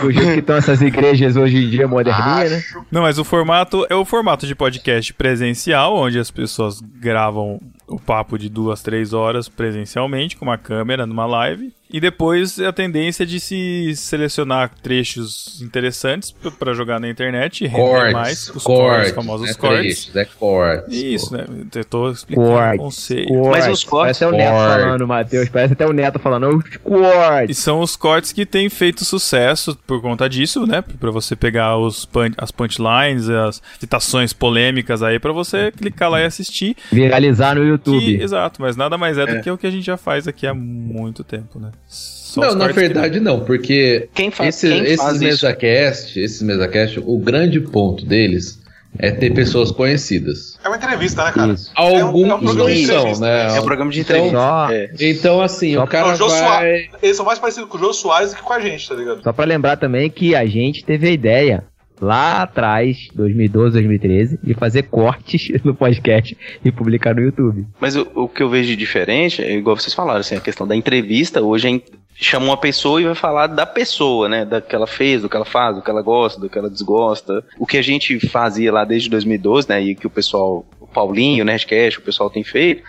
[0.01, 2.63] Do jeito que estão essas igrejas hoje em dia moderninhas, né?
[2.91, 7.99] Não, mas o formato é o formato de podcast presencial, onde as pessoas gravam o
[7.99, 11.73] papo de duas, três horas presencialmente, com uma câmera, numa live.
[11.93, 17.69] E depois a tendência de se selecionar trechos interessantes p- pra jogar na internet e
[17.69, 20.07] render Cortes, mais os cortes, os famosos né, cortes.
[20.07, 20.95] trechos, É cortes.
[21.03, 21.45] Isso, né?
[21.73, 22.81] Eu tô explicando o Cortes.
[22.81, 23.29] conceito.
[23.29, 23.51] Cortes.
[23.67, 24.83] Mas os cortes- Parece até o Neto Cortes.
[24.85, 25.49] falando, Matheus.
[25.51, 27.59] Parece até o Neto falando, os E cortes.
[27.59, 30.83] são os cortes que têm feito sucesso por conta disso, né?
[30.83, 36.21] Pra você pegar os punch- as punchlines, as citações polêmicas aí, pra você clicar lá
[36.21, 36.77] e assistir.
[36.91, 38.23] Viralizar no Que- YouTube.
[38.23, 40.55] exato, mas nada mais é, do que o que a gente já faz aqui há
[40.55, 41.71] muito tempo, né?
[41.87, 45.25] Só Não, na cortes que- verdade não, porque quem faz, esse, quem esses faz isso?
[45.25, 48.63] mesacast, esses mesacast, o grande ponto deles
[48.99, 50.57] é ter pessoas conhecidas.
[50.65, 51.53] É uma entrevista, né, cara?
[51.53, 51.71] Isso.
[51.75, 53.25] Alguns É um programa não de são, entrevista.
[53.27, 53.57] né?
[53.57, 54.39] É um programa de Então- entrevista.
[54.39, 54.91] Só, É.
[55.01, 56.29] Então, assim, Só o cara É o vai...
[56.39, 56.89] Soares.
[57.03, 59.23] Eles são mais parecidos com o Jô Soares do que com a gente, tá ligado?
[59.23, 61.65] só pra lembrar também que a gente teve a ideia
[62.01, 67.67] lá atrás, 2012, 2013, de fazer cortes no podcast e publicar no YouTube.
[67.81, 70.67] Mas o, o que eu vejo de diferente é igual vocês falaram, assim, a questão
[70.67, 71.81] da entrevista, hoje é
[72.17, 74.45] chama uma pessoa e vai falar da pessoa, né?
[74.45, 76.71] Da que ela fez, do que ela faz, do que ela gosta, do que ela
[76.71, 77.45] desgosta.
[77.59, 79.83] O que a gente fazia lá desde 2012, né?
[79.83, 82.85] E que o pessoal, o Paulinho, o Nerdcast, o pessoal tem feito,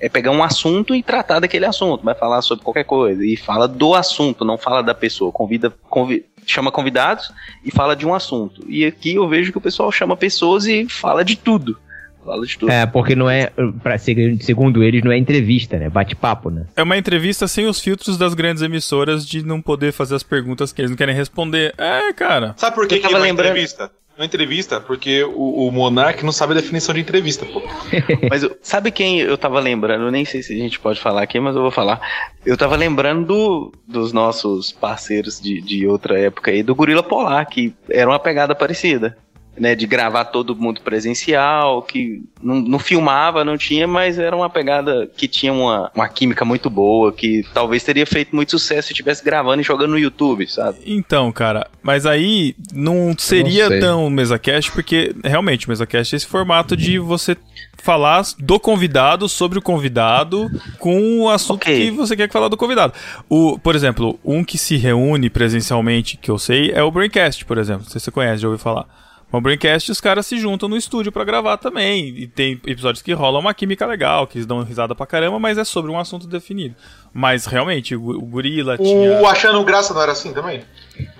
[0.00, 2.04] é pegar um assunto e tratar daquele assunto.
[2.04, 3.24] Vai falar sobre qualquer coisa.
[3.26, 5.32] E fala do assunto, não fala da pessoa.
[5.32, 7.30] Convida, convi- chama convidados
[7.64, 8.64] e fala de um assunto.
[8.68, 11.78] E aqui eu vejo que o pessoal chama pessoas e fala de tudo.
[12.24, 12.70] Fala de tudo.
[12.70, 13.50] É, porque não é,
[13.82, 15.88] pra, segundo eles, não é entrevista, né?
[15.88, 16.66] Bate-papo, né?
[16.76, 20.70] É uma entrevista sem os filtros das grandes emissoras de não poder fazer as perguntas
[20.72, 21.72] que eles não querem responder.
[21.78, 22.54] É, cara.
[22.58, 23.90] Sabe por que, Eu que é lembrando- entrevista?
[24.18, 27.62] É entrevista porque o, o Monark não sabe a definição de entrevista, pô.
[28.28, 30.04] Mas sabe quem eu tava lembrando?
[30.06, 32.00] Eu nem sei se a gente pode falar aqui, mas eu vou falar.
[32.44, 37.46] Eu tava lembrando do- dos nossos parceiros de, de outra época aí, do Gorila Polar,
[37.48, 39.16] que era uma pegada parecida.
[39.58, 44.48] Né, de gravar todo mundo presencial, que não, não filmava, não tinha, mas era uma
[44.48, 48.92] pegada que tinha uma, uma química muito boa, que talvez teria feito muito sucesso se
[48.92, 50.78] estivesse gravando e jogando no YouTube, sabe?
[50.86, 53.80] Então, cara, mas aí não seria sei.
[53.80, 57.36] tão MesaCast, porque realmente o MesaCast é esse formato de você
[57.82, 61.74] falar do convidado sobre o convidado com o assunto Ok.
[61.74, 62.92] que você quer falar do convidado.
[63.28, 67.58] O, por exemplo, um que se reúne presencialmente, que eu sei, é o Braincast, por
[67.58, 67.82] exemplo.
[67.84, 68.86] Não sei se você conhece, já ouviu falar.
[69.30, 72.08] O Braincast, os caras se juntam no estúdio pra gravar também.
[72.16, 75.58] E tem episódios que rolam uma química legal, que eles dão risada pra caramba, mas
[75.58, 76.74] é sobre um assunto definido.
[77.12, 79.20] Mas realmente, o, o Gorila tinha.
[79.20, 80.62] O Achando Graça não era assim também?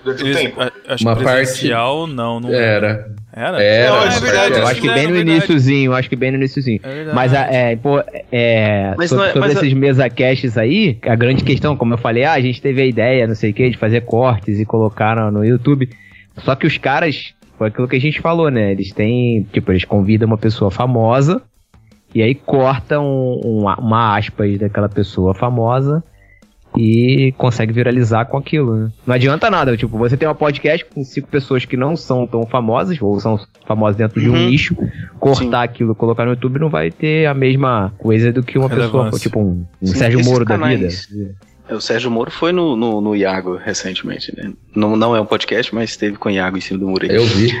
[0.03, 0.59] Durante o tempo?
[0.59, 2.87] a- acho Uma que parte- presencial, não, não Era.
[2.87, 3.15] era.
[3.31, 5.29] Era, Não, é verdade, parte Eu acho que bem no verdade.
[5.37, 6.79] iníciozinho, acho que bem no iníciozinho.
[6.83, 7.13] É.
[7.13, 10.57] Mas, a- é, pô, é, Mas sobre, não é- sobre mas a- esses mesa casts
[10.57, 13.51] aí, a grande questão, como eu falei, ah, a gente teve a ideia, não sei
[13.51, 15.87] o que, de fazer cortes e colocar no, no YouTube.
[16.43, 18.71] Só que os caras, foi aquilo que a gente falou, né?
[18.71, 21.39] Eles têm, tipo, eles convidam uma pessoa famosa
[22.15, 26.03] e aí cortam um, uma, uma aspas daquela pessoa famosa
[26.77, 28.91] e consegue viralizar com aquilo, né?
[29.05, 32.45] Não adianta nada, tipo, você tem uma podcast com cinco pessoas que não são tão
[32.45, 34.49] famosas, ou são famosas dentro de um Uhum.
[34.49, 34.75] nicho,
[35.19, 38.85] cortar aquilo, colocar no YouTube não vai ter a mesma coisa do que uma pessoa,
[39.05, 39.19] Relevância.
[39.29, 41.31] tipo um, um Sim, Sérgio Moro da canais- vida.
[41.69, 44.51] É, O Sérgio Moro foi no, no, no Iago recentemente, né?
[44.75, 47.15] Não, não é um podcast, mas esteve com o Iago em cima do muro aí.
[47.15, 47.53] Eu vi.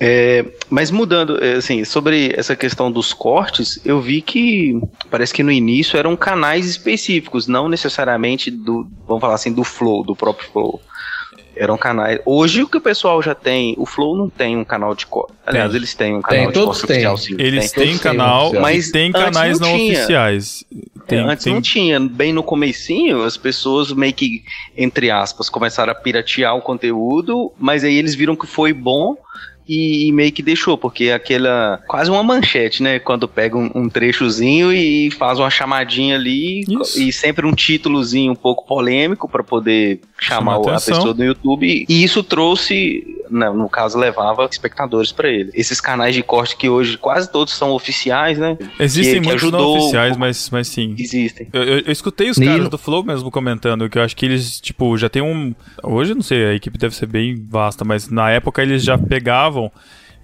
[0.00, 5.44] É, mas mudando, é, assim, sobre essa questão dos cortes, eu vi que parece que
[5.44, 10.48] no início eram canais específicos, não necessariamente do, vamos falar assim, do Flow, do próprio
[10.50, 10.80] Flow.
[11.54, 12.18] Eram canais.
[12.24, 15.34] Hoje o que o pessoal já tem, o Flow não tem um canal de corte.
[15.46, 15.76] Aliás, Tem.
[15.76, 17.06] eles têm um canal de todos corte têm.
[17.06, 17.36] oficial, sim.
[17.38, 17.88] Eles tem.
[17.88, 19.92] têm canal, mas tem canais não não, tinha.
[19.98, 20.64] oficiais.
[21.06, 24.42] Tem, É, antes tem- não tinha, bem no comecinho, as pessoas meio que,
[24.76, 29.16] entre aspas, começaram a piratear o conteúdo, mas aí eles viram que foi bom
[29.68, 31.80] e, meio que deixou, porque aquela.
[31.86, 32.98] quase uma manchete, né?
[32.98, 37.00] Quando pega um, um trechozinho e faz uma chamadinha ali Isso.
[37.00, 41.84] e sempre um títulozinho um pouco polêmico para poder chamar Chama a pessoa do YouTube.
[41.88, 45.50] E isso trouxe, né, no caso, levava espectadores para ele.
[45.54, 48.56] Esses canais de corte que hoje quase todos são oficiais, né?
[48.78, 50.94] Existem que- que muitos não ajudou- oficiais, mas, mas sim.
[50.98, 51.48] Existem.
[51.52, 54.24] Eu, eu- eu escutei os E- caras do Flow mesmo comentando que eu acho que
[54.26, 55.54] eles, tipo, já tem um.
[55.82, 59.70] Hoje não sei, a equipe deve ser bem vasta, mas na época eles já pegavam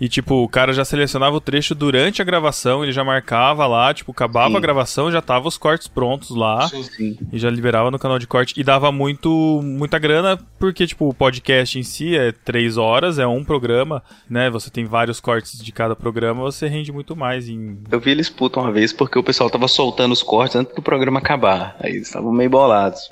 [0.00, 3.92] E, tipo, o cara já selecionava o trecho durante a gravação, ele já marcava lá,
[3.92, 4.56] tipo, acabava Sim.
[4.56, 6.68] a gravação, já tava os cortes prontos lá.
[6.68, 6.82] Sim.
[6.82, 7.18] Sim.
[7.32, 8.54] E já liberava no canal de corte.
[8.58, 13.26] E dava muito, muita grana, porque, tipo, o podcast em si é três horas, é
[13.26, 14.48] um programa, né?
[14.50, 17.78] Você tem vários cortes de cada programa, você rende muito mais em.
[17.90, 20.83] Eu vi eles putos uma vez porque o pessoal tava soltando os cortes antes do
[20.83, 21.77] programa acabar.
[21.81, 23.10] Aí eles estavam meio bolados.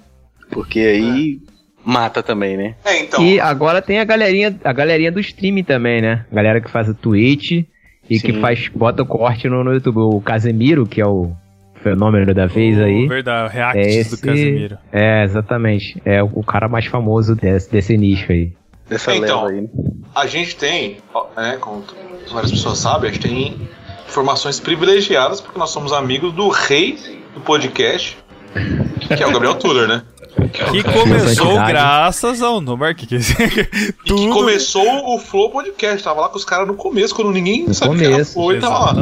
[0.51, 1.41] Porque aí
[1.87, 2.75] mata também, né?
[2.85, 3.25] É, então.
[3.25, 6.27] E agora tem a galerinha, a galerinha do streaming também, né?
[6.33, 7.53] Galera que faz o Twitch
[8.11, 8.41] e que Sim.
[8.41, 9.99] faz, bota o corte no, no YouTube.
[10.01, 11.31] O Casemiro, que é o
[11.83, 13.07] fenômeno da vez aí.
[13.07, 14.21] Verdade, reacts É do esse.
[14.21, 14.79] Casemiro.
[14.93, 16.03] É, exatamente.
[16.05, 18.53] É o cara mais famoso desse, desse nicho aí.
[18.89, 19.47] Dessa Então.
[19.47, 19.69] aí.
[20.13, 20.97] A gente tem,
[21.37, 21.85] né, como
[22.33, 23.69] várias pessoas sabem, a gente tem
[24.09, 26.99] informações privilegiadas porque nós somos amigos do rei
[27.35, 28.17] do podcast,
[29.17, 30.03] que é o Gabriel Tuller, né?
[30.71, 31.73] Que começou Santidade.
[31.73, 36.03] graças ao número que, E começou o Flow Podcast.
[36.05, 38.53] Tava lá com os caras no começo, quando ninguém No sabia que era começo, Flow,
[38.53, 38.95] ele tava lá.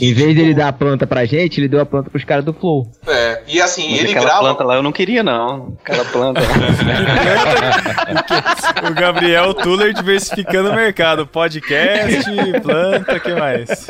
[0.00, 2.52] Em vez dele dar a planta pra gente, ele deu a planta pros caras do
[2.52, 2.88] Flow.
[3.06, 4.40] É, e assim, Mas ele aquela grava.
[4.40, 5.76] planta lá eu não queria, não.
[5.84, 6.46] Aquela planta lá.
[8.90, 11.26] O Gabriel Tuller diversificando o mercado.
[11.26, 12.24] Podcast,
[12.62, 13.88] planta, o que mais?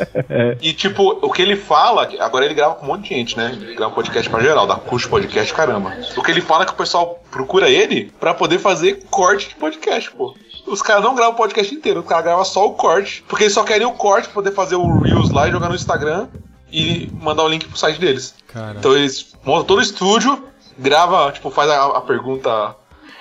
[0.61, 3.51] E tipo, o que ele fala, agora ele grava com um monte de gente, né?
[3.53, 5.93] Ele grava um podcast pra geral, da Cuxo Podcast, caramba.
[6.15, 9.55] O que ele fala é que o pessoal procura ele pra poder fazer corte de
[9.55, 10.33] podcast, pô.
[10.65, 13.53] Os caras não gravam o podcast inteiro, os caras gravam só o corte, porque eles
[13.53, 16.27] só querem o corte pra poder fazer o Reels lá e jogar no Instagram
[16.71, 18.35] e mandar o link pro site deles.
[18.47, 18.77] Cara.
[18.77, 20.43] Então eles montam todo o estúdio,
[20.77, 22.75] grava, tipo, faz a, a pergunta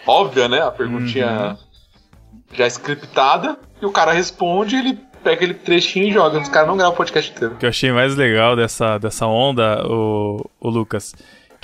[0.06, 0.62] óbvia, né?
[0.62, 1.58] A perguntinha
[2.52, 6.38] já scriptada, e o cara responde ele pega aquele trechinho e joga.
[6.40, 7.54] Os caras não gravam o podcast inteiro.
[7.54, 11.14] O que eu achei mais legal dessa, dessa onda, o, o Lucas,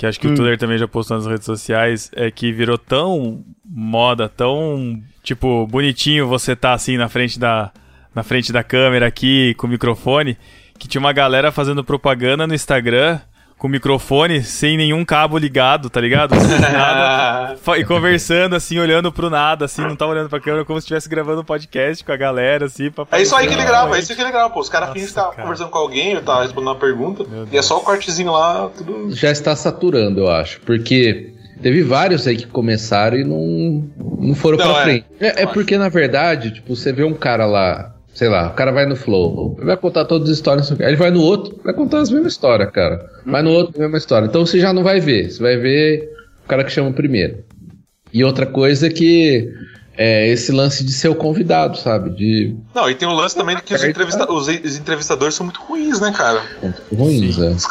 [0.03, 3.41] que acho que o Tuller também já postou nas redes sociais, é que virou tão
[3.65, 7.71] moda, tão, tipo, bonitinho você tá assim na frente da,
[8.13, 10.37] na frente da câmera aqui, com o microfone,
[10.77, 13.21] que tinha uma galera fazendo propaganda no Instagram
[13.57, 16.35] com o microfone sem nenhum cabo ligado, tá ligado?
[16.35, 17.55] Nada.
[17.77, 21.09] E conversando, assim, olhando pro nada, assim, não tava olhando pra câmera, como se estivesse
[21.09, 23.99] gravando um podcast com a galera, assim, pra É isso aí que ele grava, é
[23.99, 24.59] isso que ele grava, pô.
[24.59, 25.41] Os caras fingem que tá cara.
[25.41, 29.11] conversando com alguém, ou tá respondendo uma pergunta, e é só o cortezinho lá, tudo.
[29.11, 30.59] Já está saturando, eu acho.
[30.61, 33.89] Porque teve vários aí que começaram e não,
[34.19, 34.83] não foram Não, pra é.
[34.83, 35.05] frente.
[35.19, 38.71] É, é porque, na verdade, tipo, você vê um cara lá, sei lá, o cara
[38.71, 41.73] vai no Flow, vai contar todas as histórias, não aí ele vai no outro, vai
[41.73, 43.09] contar as mesmas histórias, cara.
[43.25, 44.25] Vai no outro, mesma história.
[44.27, 46.09] Então você já não vai ver, você vai ver
[46.45, 47.43] o cara que chama primeiro.
[48.13, 49.51] E outra coisa é que
[49.97, 52.09] é esse lance de ser o convidado, sabe?
[52.11, 55.61] De Não, e tem o lance também que os, entrevista- os- os entrevistadores são muito
[55.61, 56.41] ruins, né, cara?
[56.61, 57.49] pontos ruins, é.
[57.49, 57.65] Os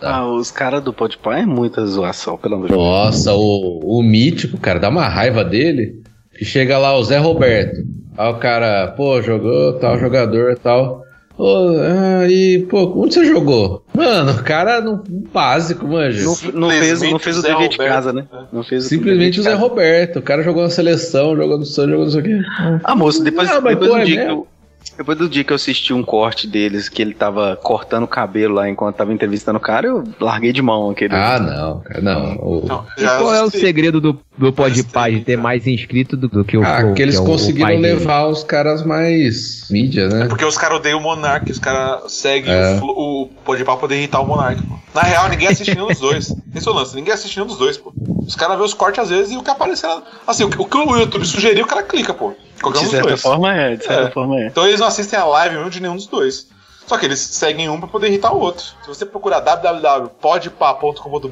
[0.00, 0.08] é, é mano.
[0.08, 0.08] Dá.
[0.08, 0.12] pô.
[0.12, 0.16] Tá.
[0.16, 2.84] Ah, os caras do Podpah é muita zoação, pelo amor de Deus.
[2.84, 6.02] Nossa, o, o mítico, cara, dá uma raiva dele.
[6.36, 7.76] Que chega lá o Zé Roberto.
[8.18, 11.04] Aí o cara, pô, jogou tal jogador tal.
[11.38, 13.84] Ô, ah, e, pô, onde você jogou?
[13.92, 16.24] Mano, o cara no básico, manja.
[16.24, 17.92] Não, não fez, não fez o Zé dever de Roberto.
[17.92, 18.24] casa, né?
[18.52, 19.54] Não fez Simplesmente o de Zé.
[19.54, 20.18] Roberto.
[20.20, 22.40] O cara jogou na seleção, jogou no Santos, jogou não sei o quê.
[22.84, 24.40] Ah, moço, depois, Ah, mas depois, pô, do é dia que mesmo?
[24.42, 24.46] eu,
[24.96, 28.54] depois do dia que eu assisti um corte deles, que ele tava cortando o cabelo
[28.54, 31.14] lá enquanto tava entrevistando o cara, eu larguei de mão aquele.
[31.14, 32.36] Ah, não, cara, não.
[32.36, 36.28] O- Não, E qual é o segredo do, do Podpah de ter mais inscrito do,
[36.28, 37.94] do que o Ah, Flow, que eles é o- o conseguiram pai dele?
[37.94, 40.26] levar os caras mais mídia, né?
[40.28, 42.74] Porque os caras odeiam o Monark, os caras seguem É.
[42.74, 44.74] o, Flo- o Pode pra poder irritar o Monark, pô.
[44.94, 46.34] Na real, ninguém assiste nenhum dos dois.
[46.54, 47.92] Esse é o lance, ninguém assiste nenhum dos dois, pô.
[48.26, 50.02] Os caras vê os cortes às vezes e o que aparecer lá.
[50.26, 52.32] Assim, o que, o que o YouTube sugeriu, o cara clica, pô.
[52.62, 53.20] Qualquer um de dos certa dois.
[53.22, 54.10] forma é, de certa É.
[54.10, 54.46] forma é.
[54.46, 56.48] Então eles não assistem a live mesmo de nenhum dos dois.
[56.86, 58.64] Só que eles seguem um pra poder irritar o outro.
[58.82, 61.28] Se você procurar www.podpa.com.br,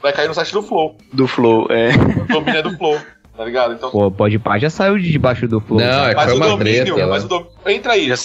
[0.00, 0.96] vai cair no site do Flow.
[1.12, 1.88] Do Flow, é.
[2.22, 2.96] O domínio é do Flow,
[3.36, 3.74] tá ligado?
[3.74, 3.90] Então.
[3.90, 5.80] Pô, Podpah já saiu de debaixo do Flow.
[5.80, 7.46] Não, é Mas foi o uma domínio, treta mas o dom...
[7.66, 8.16] entra aí, Já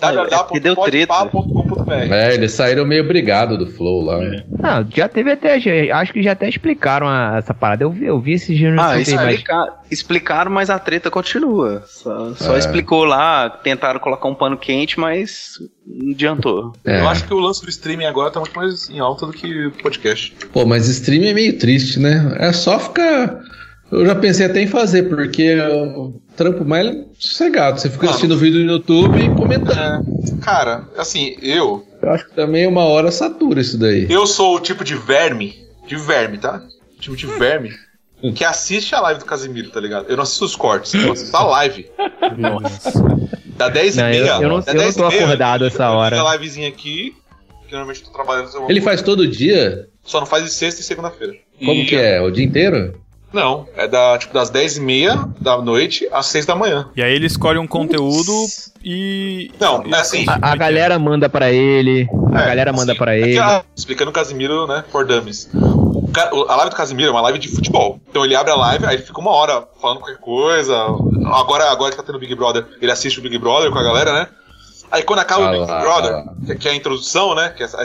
[1.85, 2.29] saiu, é.
[2.31, 4.19] É, eles saíram meio brigados do Flow lá.
[4.19, 5.55] Não, já teve até.
[5.91, 7.83] acho que já até explicaram a- essa parada.
[7.83, 11.09] Eu vi, eu vi esse gênero Ah, não sei, mas explica- explicaram, mas a treta
[11.11, 11.83] continua.
[11.87, 12.59] Só, só É.
[12.59, 15.53] explicou lá, tentaram colocar um pano quente, mas
[15.85, 16.73] não adiantou.
[16.85, 17.01] É.
[17.01, 19.67] Eu acho que o lance do streaming agora tá muito mais em alta do que
[19.67, 20.33] o podcast.
[20.51, 22.35] Pô, mas stream é meio triste, né?
[22.39, 23.39] É só ficar.
[23.93, 27.79] Eu já pensei até em fazer, porque o trampo mais sossegado.
[27.79, 28.09] Você fica Mano.
[28.11, 29.77] assistindo vídeo no YouTube e comentando.
[29.77, 31.85] É, cara, assim, eu.
[32.01, 34.07] Eu acho que também uma hora satura isso daí.
[34.09, 35.55] Eu sou o tipo de verme.
[35.87, 36.63] De verme, tá?
[36.99, 37.71] Tipo de verme.
[38.35, 40.05] Que assiste a live do Casimiro, tá ligado?
[40.09, 41.89] Eu não assisto os cortes, eu assisto a live.
[43.57, 44.31] Da 10 Não, e eu- meia.
[44.35, 46.21] eu não- eu não 10 e tô acordado essa eu hora.
[46.21, 47.13] a livezinha aqui,
[47.67, 48.49] que normalmente eu tô trabalhando.
[48.55, 49.87] eu- Ele faz todo dia?
[50.03, 51.33] Só não faz de sexta e segunda-feira.
[51.59, 52.21] Como E- que é?
[52.21, 52.97] O dia inteiro?
[53.33, 56.89] Não, é da, tipo, das 10h30 da noite às 6 da manhã.
[56.95, 58.31] E aí ele escolhe um conteúdo
[58.83, 59.51] e.
[59.59, 60.23] Não, é assim.
[60.29, 63.39] A, a galera manda pra ele, a É, galera manda assim, pra aqui, ele.
[63.39, 65.49] ah, explicando o Casimiro, né, for dummies.
[65.53, 67.99] O ca- o- a live do Casimiro é uma live de futebol.
[68.09, 70.75] Então ele abre a live, aí ele fica uma hora falando qualquer coisa.
[71.33, 74.13] Agora, agora que tá tendo Big Brother, ele assiste o Big Brother com a galera,
[74.13, 74.27] né?
[74.91, 77.49] Aí quando acaba Ah o Big Brother, ah que, que é a introdução, né?
[77.49, 77.83] Que é essa,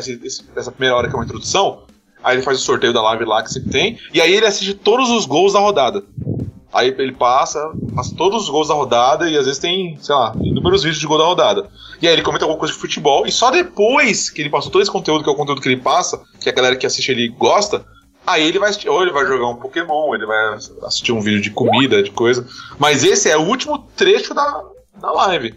[0.57, 1.85] essa primeira hora que é uma introdução,
[2.23, 4.75] aí ele faz o sorteio da live lá que sempre tem, e aí ele assiste
[4.75, 6.05] todos os gols da rodada.
[6.73, 10.35] Aí ele passa, passa todos os gols da rodada e às vezes tem, sei lá,
[10.43, 11.69] inúmeros vídeos de gol da rodada.
[12.01, 14.83] E aí ele comenta alguma coisa de futebol e só depois que ele passou todo
[14.83, 17.29] esse conteúdo, que é o conteúdo que ele passa, que a galera que assiste ele
[17.29, 17.85] gosta,
[18.27, 21.41] aí ele vai assistir, ou ele vai jogar um Pokémon, ele vai assistir um vídeo
[21.41, 22.47] de comida, de coisa.
[22.79, 24.63] Mas esse é o último trecho da,
[25.01, 25.55] da live.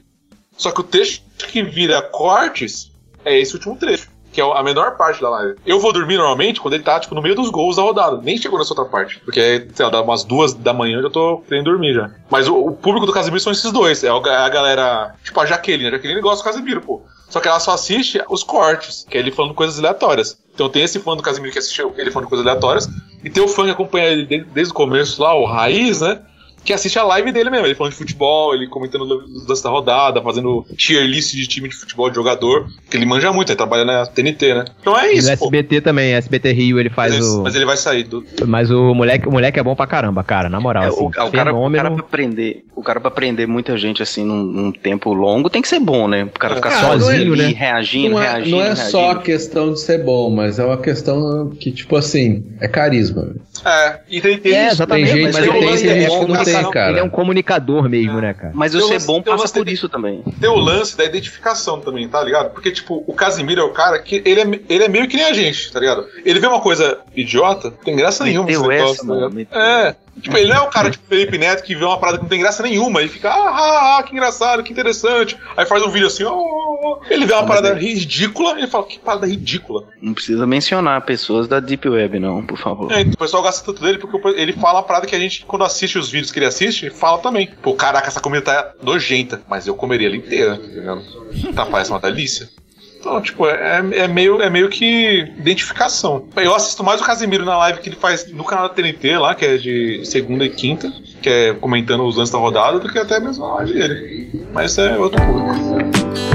[0.58, 2.92] Só que o trecho que vira cortes
[3.26, 4.10] é esse último trecho.
[4.32, 5.56] Que é a menor parte da live.
[5.66, 8.22] Eu vou dormir normalmente quando ele tá, tipo, no meio dos gols da rodada.
[8.22, 9.20] Nem chegou nessa outra parte.
[9.20, 12.10] Porque, sei lá, dá umas duas da manhã eu já tô querendo dormir já.
[12.30, 14.04] Mas o, o público do Casemiro são esses dois.
[14.04, 15.16] É a galera.
[15.24, 15.90] Tipo, a Jaqueline.
[15.90, 17.02] A Jaqueline gosta do Casemiro, pô.
[17.30, 20.38] Só que ela só assiste os cortes, que é ele falando coisas aleatórias.
[20.54, 22.90] Então tem esse fã do Casemiro que assiste ele falando coisas aleatórias.
[23.24, 26.22] E tem o fã que acompanha ele desde, desde o começo lá, o Raiz, né?
[26.64, 27.66] Que assiste a live dele mesmo.
[27.66, 29.06] Ele falando de futebol, ele comentando
[29.64, 32.68] da rodada, fazendo tier list de time de futebol de jogador.
[32.90, 34.66] Que ele manja muito, ele trabalha na TNT, né?
[34.82, 35.46] Então é E isso, no pô.
[35.46, 37.44] SBT também, SBT Rio, ele faz Mas, o.
[37.44, 38.24] mas ele vai sair do.
[38.46, 40.84] Mas o moleque, o moleque é bom pra caramba, cara, na moral.
[40.84, 44.02] É, assim, o, o cara, o cara pra prender, o cara pra prender muita gente
[44.04, 46.24] assim num, num tempo longo tem que ser bom, né?
[46.26, 48.90] O cara ficar Cara, sozinho é- ali, reagindo, Não é, reagindo, não é reagindo.
[48.90, 53.34] só a questão de ser bom, mas é uma questão que, tipo assim, é carisma.
[53.64, 54.76] É, e tem, tem É, isso.
[54.76, 55.08] exatamente.
[55.12, 56.90] Tem gente mas tem, é gente que não tem, cara.
[56.92, 58.52] ele é um comunicador mesmo, né, cara?
[58.56, 60.24] Mas o ser lance- bom passa por de- isso também.
[60.40, 62.52] Tem o lance da identificação também, tá ligado?
[62.52, 65.26] Porque, tipo, o Casimiro é o cara que ele é, ele é meio que nem
[65.26, 66.06] a gente, tá ligado?
[66.26, 68.48] Ele vê uma coisa idiota, não tem graça nenhuma.
[68.48, 69.60] Meteu negócio, essa, tá mano, meteu.
[69.62, 69.96] É.
[70.20, 72.30] Tipo, ele não é o cara tipo Felipe Neto que vê uma parada que não
[72.30, 75.38] tem graça nenhuma e fica, ah, ah, ah, que engraçado, que interessante.
[75.56, 77.14] Aí faz um vídeo assim, oh, oh, oh.
[77.14, 79.86] ele vê uma parada ridícula e ele fala, que parada ridícula.
[80.02, 82.92] Não precisa mencionar pessoas da Deep Web, não, por favor.
[82.92, 85.46] É, então o pessoal gosta tanto dele porque ele fala uma parada que a gente,
[85.46, 87.50] quando assiste os vídeos que ele assiste, fala também.
[87.62, 91.02] Pô, caraca, essa comida tá nojenta, mas eu comeria ela inteira, tá ligado?
[91.56, 92.50] Tá, parece uma delícia.
[93.02, 96.28] Então, tipo, é, é meio, é meio que identificação.
[96.36, 99.34] Eu assisto mais o Casemiro na live que ele faz no canal da TNT lá,
[99.34, 103.00] que é de segunda e quinta, que é comentando os lances da rodada, do que
[103.00, 104.46] até mesmo a live dele.
[104.54, 106.31] Mas é outro público.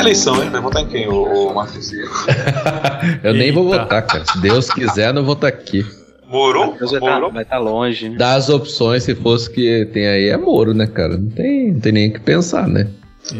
[0.00, 0.48] A eleição, hein?
[0.48, 1.92] Vai votar em quem, o, o Marcos?
[3.22, 4.24] Eu nem vou votar, cara.
[4.24, 5.84] Se Deus quiser, não vou estar aqui.
[6.26, 6.74] Moro?
[6.80, 7.38] Vai Moro?
[7.38, 8.08] estar longe.
[8.16, 11.18] Das opções, se fosse que tem aí, é Moro, né, cara?
[11.18, 12.88] Não tem, não tem nem o que pensar, né?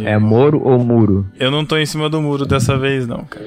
[0.04, 1.26] É Moro ou Muro?
[1.38, 3.46] Eu não tô em cima do muro dessa vez, não, cara.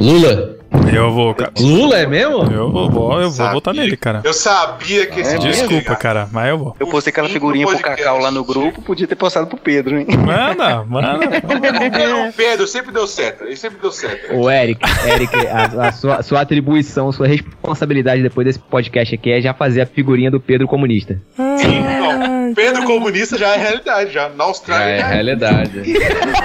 [0.00, 0.56] Lula?
[0.92, 1.52] Eu vou, cara.
[1.58, 2.42] Lula é mesmo?
[2.52, 4.20] Eu vou, vou- eu vou votar nele, cara.
[4.24, 6.76] Eu sabia que esse É, Desculpa, cara, mas eu vou.
[6.78, 7.78] Eu postei aquela figurinha pro.
[7.78, 10.06] Cacau lá no grupo, podia ter postado pro Pedro, hein?
[10.18, 11.18] Manda, manda.
[12.28, 14.34] O Pedro sempre deu certo, ele sempre deu certo.
[14.34, 19.40] Ô, Eric, Eric, a, a sua, sua atribuição, sua responsabilidade depois desse podcast aqui é
[19.40, 21.20] já fazer a figurinha do Pedro comunista.
[21.56, 22.54] Sim, não.
[22.54, 24.28] Pedro comunista já é realidade, já.
[24.30, 25.12] Na Já Austrália é já é.
[25.14, 25.82] realidade.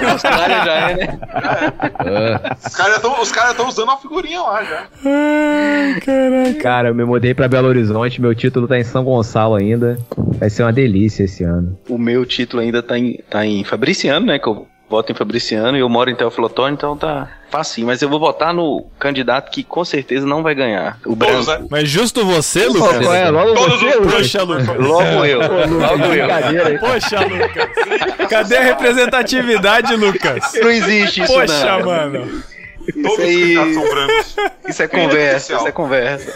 [0.02, 1.18] Na Austrália já é, né?
[1.32, 4.86] Ah, Os caras estão tão usando a figurinha lá já.
[5.04, 6.54] Ai, caraca.
[6.60, 9.98] Cara, eu me mudei pra Belo Horizonte, meu título tá em São Gonçalo ainda.
[10.38, 11.78] Vai ser uma delícia esse ano.
[11.88, 14.38] O meu título ainda tá em, tá em Fabriciano, né?
[14.38, 17.86] Que eu voto em Fabriciano e eu moro em Teofilotone, então tá facinho.
[17.86, 20.98] Mas eu vou votar no candidato que com certeza não vai ganhar.
[21.06, 21.62] O Todos, branco.
[21.62, 21.68] né?
[21.70, 22.98] Mas justo você, Lucas?
[23.04, 23.30] qual é?
[23.30, 24.12] Logo Todos você, os Lucas?
[24.14, 24.76] Poxa, Lucas.
[24.78, 25.40] Logo eu.
[25.40, 26.08] Lucas, Logo eu.
[26.10, 26.78] brincadeira aí.
[26.78, 28.28] Poxa, Lucas.
[28.28, 30.52] Cadê a representatividade, Lucas?
[30.60, 31.86] Não existe isso, Poxa, não.
[31.86, 32.42] mano.
[32.92, 34.36] Todos os aí- candidatos são brancos.
[34.68, 36.32] Isso é é conversa, isso é conversa.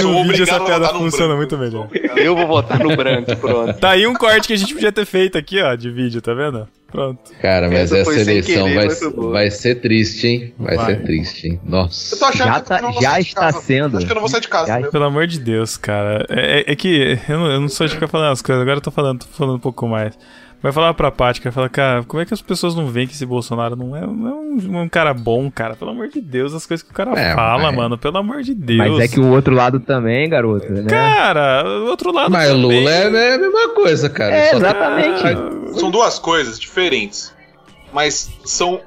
[0.00, 1.88] Sou No vídeo essa piada funciona muito melhor.
[2.16, 3.74] Eu vou votar no branco, pronto.
[3.78, 6.32] Tá aí um corte que a gente podia ter feito aqui, ó, de vídeo, tá
[6.34, 6.66] vendo?
[6.90, 7.18] Pronto.
[7.42, 9.32] cara, mas Essa essa, eleição querer, vai, boa.
[9.32, 10.54] vai ser triste, hein?
[10.56, 10.86] Vai, Vai.
[10.86, 11.60] ser triste, hein?
[11.64, 12.14] Nossa.
[12.14, 13.96] Eu tô achando Já que tá- eu vou já está sendo.
[13.98, 14.92] Acho que eu não vou sair de casa Já- mesmo.
[14.92, 16.24] Pelo amor de Deus, cara.
[16.30, 18.78] É, é- é que eu não, eu não sou de ficar falando as coisas, agora
[18.78, 20.16] eu tô falando, tô falando um pouco mais.
[20.66, 23.12] Vai falar pra Paty, vai falar, cara, como é que as pessoas não veem que
[23.14, 25.76] esse Bolsonaro não é, não é um, um cara bom, cara?
[25.76, 28.42] Pelo amor de Deus, as coisas que o cara É, fala, mas- mano, pelo amor
[28.42, 28.78] de Deus.
[28.78, 30.82] Mas é que o outro lado também, garoto, né?
[30.88, 32.62] Cara, o outro lado Mas também.
[32.80, 34.34] Lula é, é a mesma coisa, cara.
[34.34, 35.78] É, Só- exatamente.
[35.78, 37.32] São duas coisas diferentes,
[37.92, 38.80] mas são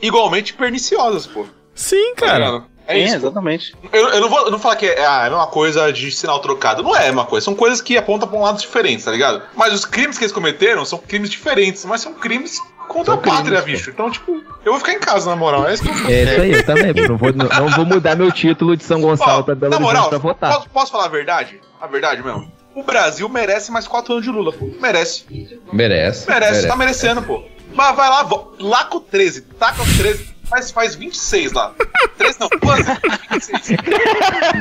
[0.00, 1.46] igualmente perniciosas, pô.
[1.74, 2.38] Sim, Tá cara.
[2.46, 2.64] ligado?
[2.86, 3.16] É É, isso.
[3.16, 3.74] exatamente.
[3.92, 5.92] Eu, eu não vou eu não vou falar que é ah, é a mesma coisa
[5.92, 6.82] de sinal trocado.
[6.82, 7.44] Não é a mesma coisa.
[7.44, 9.42] São coisas que apontam pra um lado diferente, tá ligado?
[9.56, 13.18] Mas os crimes que eles cometeram são crimes diferentes, mas são crimes contra São a
[13.18, 13.90] pátria, crimes, bicho.
[13.90, 15.66] Então, tipo, eu vou ficar em casa, na moral.
[15.66, 16.92] É isso que eu É isso aí, eu também.
[17.08, 19.76] Não vou, não, não vou mudar meu título de São Gonçalo Ó, pra Belo na
[19.78, 20.52] Horizonte moral, pra votar.
[20.54, 21.60] Posso, posso falar a verdade?
[21.80, 22.52] A verdade mesmo.
[22.74, 24.68] O Brasil merece mais quatro anos de Lula, pô.
[24.80, 25.24] Merece.
[25.72, 26.28] Merece.
[26.28, 27.42] Merece, tá merecendo, pô.
[27.72, 31.74] Mas vai lá, vo- lá com 13, taca os 13, faz, faz 26 lá.
[32.18, 32.84] 13 não, quanto?
[33.30, 33.78] 26.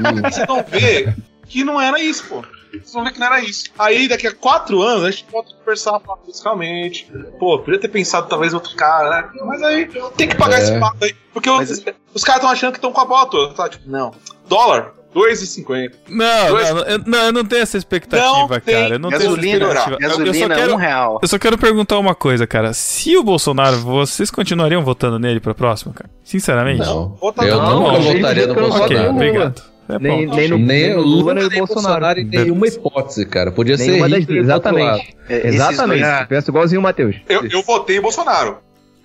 [0.06, 1.16] Aí vocês vão ver
[1.48, 2.44] que não era isso, pô.
[2.72, 3.66] Vocês vão ver que não era isso.
[3.78, 7.12] Aí daqui a 4 anos a gente volta a conversar fiscalmente.
[7.40, 9.30] Pô, podia ter pensado talvez em outro cara, né?
[9.46, 10.64] Mas aí tem que pagar É.
[10.64, 11.16] esse papo aí.
[11.32, 11.70] Porque os,
[12.14, 13.54] os caras estão achando que estão com a bola toda.
[13.54, 13.70] Tá?
[13.70, 14.12] Tipo, não.
[14.48, 15.92] Dólar, 2,50.
[16.10, 18.60] Não, Dois- não, eu, não, eu não tenho essa expectativa, Não tem.
[18.74, 18.96] cara.
[18.96, 19.96] Eu não tenho essa Gasolina, expectativa.
[19.96, 21.20] Eu- eu, só gasolina, quero, um real.
[21.22, 22.74] eu só quero perguntar uma coisa, cara.
[22.74, 26.10] Se o Bolsonaro, vocês continuariam votando nele pra próxima, cara?
[26.24, 26.80] Sinceramente?
[26.80, 27.16] Não.
[27.22, 28.94] Outra Eu não, nunca votaria no eu Ok, no Bolsonaro.
[28.94, 29.10] Lula.
[29.12, 29.74] obrigado.
[29.90, 33.52] É Nem, nem no, Nem o Lula, nem o Bolsonaro em nenhuma hipótese, cara.
[33.52, 34.46] Podia ser Nenhuma das Hitler lado.
[34.46, 35.18] Exatamente.
[35.28, 36.02] É, Exatamente.
[36.04, 37.16] dois- Eu Penso igualzinho o Matheus.
[37.28, 38.60] Eu, eu votei em Bolsonaro.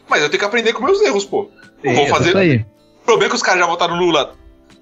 [0.08, 1.50] Mas eu tenho que aprender com meus erros, pô.
[1.84, 2.28] Não vou É, fazer.
[2.28, 2.64] Isso aí.
[3.02, 4.34] O problema é que os caras já votaram no Lula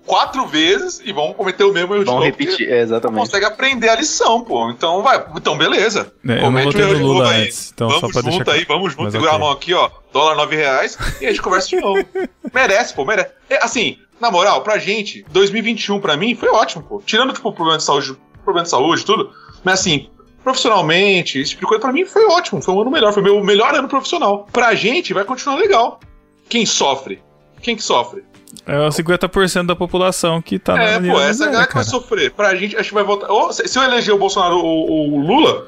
[0.07, 2.27] quatro vezes e vão cometer o mesmo erro de Vão novo.
[2.27, 3.19] repetir, é, exatamente.
[3.19, 4.71] consegue aprender a lição, pô.
[4.71, 5.25] Então vai.
[5.37, 6.13] Então, beleza.
[6.27, 7.43] É, Comete o erro de Lula novo aí.
[7.43, 9.37] antes, então só vamos deixar junto aí, vamos junto, segurar ok.
[9.37, 9.91] a mão aqui, ó.
[10.13, 12.03] Dólar nove reais e a gente conversa de novo.
[12.55, 13.31] merece, pô, merece.
[13.51, 17.03] É, assim, na moral, pra gente, 2021 pra mim foi ótimo, pô.
[17.05, 19.31] Tirando, tipo, o problema de saúde, problema de saúde, tudo.
[19.65, 20.09] Mas assim,
[20.45, 22.63] profissionalmente, esse tipo de coisa pra mim foi ótimo.
[22.63, 24.47] Foi um ano melhor, foi meu melhor ano profissional.
[24.53, 26.01] Pra gente vai continuar legal.
[26.49, 27.21] Quem sofre?
[27.61, 28.25] Quem que sofre?
[28.67, 31.85] É o 50% da população que tá É, na pô, essa é, galera que vai
[31.85, 32.31] sofrer.
[32.33, 33.31] Pra gente, acho que vai voltar.
[33.31, 35.67] Ou, se eu eleger o Bolsonaro ou o Lula,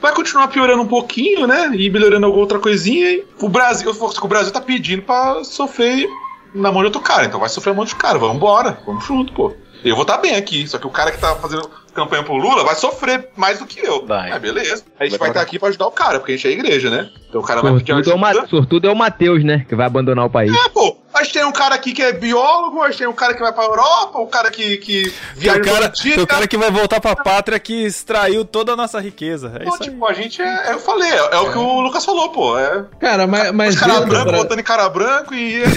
[0.00, 1.70] vai continuar piorando um pouquinho, né?
[1.74, 3.10] E melhorando alguma outra coisinha.
[3.10, 6.08] E o Brasil, o Brasil tá pedindo pra sofrer
[6.54, 7.26] na mão de outro cara.
[7.26, 8.18] Então vai sofrer na mão de cara.
[8.18, 9.54] Vambora, vamos junto, pô.
[9.84, 12.64] Eu vou estar bem aqui, só que o cara que tá fazendo campanha pro Lula
[12.64, 14.04] vai sofrer mais do que eu.
[14.06, 14.30] Vai.
[14.30, 14.84] Ah, beleza.
[14.98, 16.90] A gente Vai vai estar aqui pra ajudar o cara, porque a gente é igreja,
[16.90, 17.08] né?
[17.28, 18.40] Então o cara vai pedir Sortudo é, o ajuda.
[18.42, 19.66] Ma- sortudo é o Matheus, né?
[19.68, 20.50] Que vai abandonar o país.
[20.50, 23.12] É, pô, a gente tem um cara aqui que é biólogo, a gente tem um
[23.12, 26.26] cara que vai pra Europa, o cara que, que Tem viaja o, cara, tem o
[26.26, 29.52] cara que vai voltar pra pátria que extraiu toda a nossa riqueza.
[29.60, 29.90] É Pô, isso aí.
[29.90, 32.58] tipo, a gente é, é- Eu falei, é, é o que o Lucas falou, pô.
[32.58, 35.62] É Cara, mas, mas cara vendo, branco Bra- botando em cara branco e.
[35.62, 35.72] É, aí.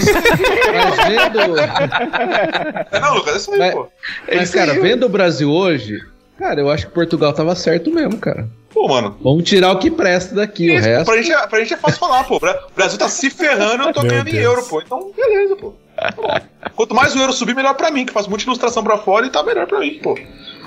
[0.89, 1.59] mas vendo,
[2.91, 3.87] é não, Lucas, é isso aí, Mas- pô.
[4.33, 5.99] mas, cara, vendo o Brasil hoje,
[6.41, 8.47] cara, eu acho que Portugal tava certo mesmo, cara.
[8.73, 9.17] Pô, mano.
[9.21, 11.05] Vamos tirar o que presta daqui, o isso, resto.
[11.05, 12.37] pra, gente, é- pra gente é fácil falar, pô.
[12.37, 14.81] O Bra- o Brasil tá se ferrando, eu tô Meu ganhando em euro, pô.
[14.81, 15.73] Então, beleza, pô.
[15.95, 16.41] Tá.
[16.75, 19.29] Quanto mais o euro subir, melhor pra mim, que faz muita ilustração pra fora e
[19.29, 20.17] tá melhor pra mim, pô.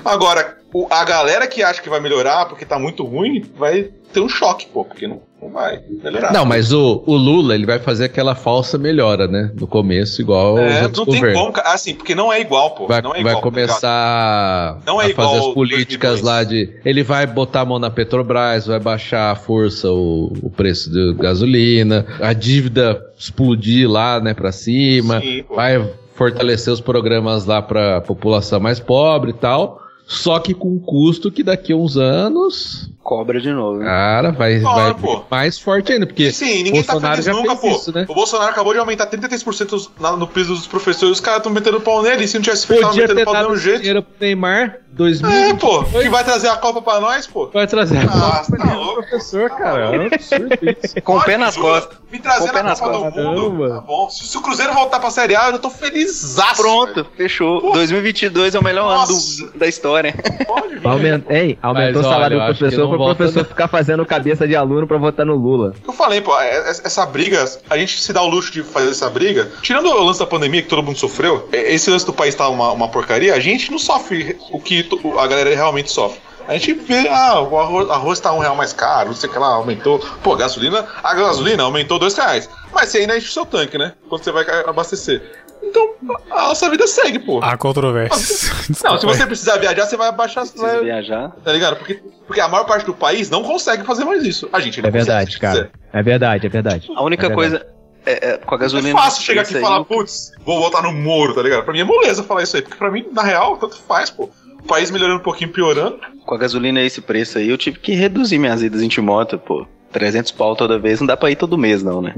[0.03, 4.19] Agora, o- a galera que acha que vai melhorar porque tá muito ruim, vai ter
[4.19, 6.31] um choque, pô, porque não vai melhorar.
[6.33, 9.51] Não, mas o, o Lula, ele vai fazer aquela falsa melhora, né?
[9.59, 11.41] No começo, igual É, os outros não tem governos.
[11.41, 11.73] como, cara.
[11.73, 12.87] Assim, porque não é igual, pô.
[12.87, 13.67] Vai, não é vai igual, tá ligado?
[13.67, 16.21] começar Não é a fazer as políticas 2002.
[16.21, 16.69] lá de.
[16.85, 21.13] Ele vai botar a mão na Petrobras, vai baixar a força o, o preço da
[21.23, 28.01] gasolina, a dívida explodir lá, né, pra cima, Sim, vai fortalecer os programas lá pra
[28.01, 29.81] população mais pobre e tal.
[30.07, 33.77] Só que com um custo que daqui a uns anos, Cobra de novo.
[33.77, 33.85] né?
[33.85, 35.23] cara, vai, Claro, vai pô.
[35.29, 36.07] mais forte ainda.
[36.07, 37.67] Porque Sim, ninguém Bolsonaro tá feliz nunca, pô.
[37.69, 38.05] isso, né?
[38.09, 41.79] O Bolsonaro acabou de aumentar 33% na- no piso dos professores, os caras estão metendo
[41.79, 43.77] pau nele, e se não tivesse feito, tava podia metendo pau do mesmo jeito.
[43.77, 45.29] dinheiro pro Neymar, 2000.
[45.31, 47.47] É, pô, que vai trazer a Copa pra nós, pô.
[47.53, 48.07] Vai trazer a Ah,
[48.43, 48.95] Copa tá pro louco.
[49.03, 49.95] professor, cara.
[49.95, 51.01] É um absurdo isso.
[51.03, 51.97] Com o pé nas costas.
[52.11, 53.03] Me trazer Com o pé na nas Copa do.
[53.03, 53.13] Mundo.
[53.13, 53.69] Caramba.
[53.69, 54.09] Tá bom.
[54.09, 56.35] Se, se o Cruzeiro voltar pra Série A, eu tô feliz.
[56.55, 57.61] Pronto, fechou.
[57.61, 57.71] Pô.
[57.73, 59.45] 2022 é o melhor ano Nossa.
[59.45, 60.15] do- da história.
[60.47, 60.87] Pode vir.
[60.87, 61.23] Aument...
[61.29, 63.49] Ei, aumentou Mas, o salário olha, do professor pro volta, professor não.
[63.49, 65.73] ficar fazendo cabeça de aluno pra votar no Lula.
[65.85, 68.89] Eu falei, pô, é- é- essa briga, a gente se dá o luxo de fazer
[68.91, 69.51] essa briga.
[69.61, 72.47] Tirando o lance da pandemia que todo mundo sofreu, é- esse lance do país tá
[72.49, 74.87] uma, uma porcaria, a gente não sofre o que
[75.17, 76.19] a galera realmente sofre.
[76.47, 79.33] A gente vê, ah, o arroz, arroz tá um real mais caro, não sei o
[79.33, 79.97] que lá, aumentou.
[80.21, 82.47] Pô, a gasolina, a gasolina aumentou dois reais.
[82.71, 83.93] Mas você ainda enche o seu tanque, né?
[84.07, 85.23] Quando você vai abastecer.
[85.65, 85.89] Então,
[86.31, 87.39] a nossa vida segue, pô.
[87.43, 88.51] Há controvérsias.
[88.83, 90.43] Não, se você precisar viajar, você vai abaixar.
[90.43, 91.31] Precisa Vai, viajar.
[91.43, 91.77] tá ligado?
[91.77, 94.47] Porque, porque a maior parte do país não consegue fazer mais isso.
[94.53, 95.71] A gente não É verdade, consegue, cara.
[95.93, 96.89] É verdade, é verdade.
[96.95, 97.49] A única É verdade.
[97.51, 97.75] coisa.
[98.05, 98.99] É, é, com a É gasolina.
[99.01, 101.63] fácil chegar aqui e falar, putz, vou voltar no Moro, tá ligado?
[101.63, 104.29] Pra mim é moleza falar isso aí, porque pra mim, na real, tanto faz, pô.
[104.59, 105.99] O país melhorando um pouquinho, piorando.
[106.25, 109.65] Com a gasolina esse preço aí, eu tive que reduzir minhas idas em Timóteo, pô.
[109.91, 112.13] 300 pau toda vez, não dá pra ir todo mês, não, né?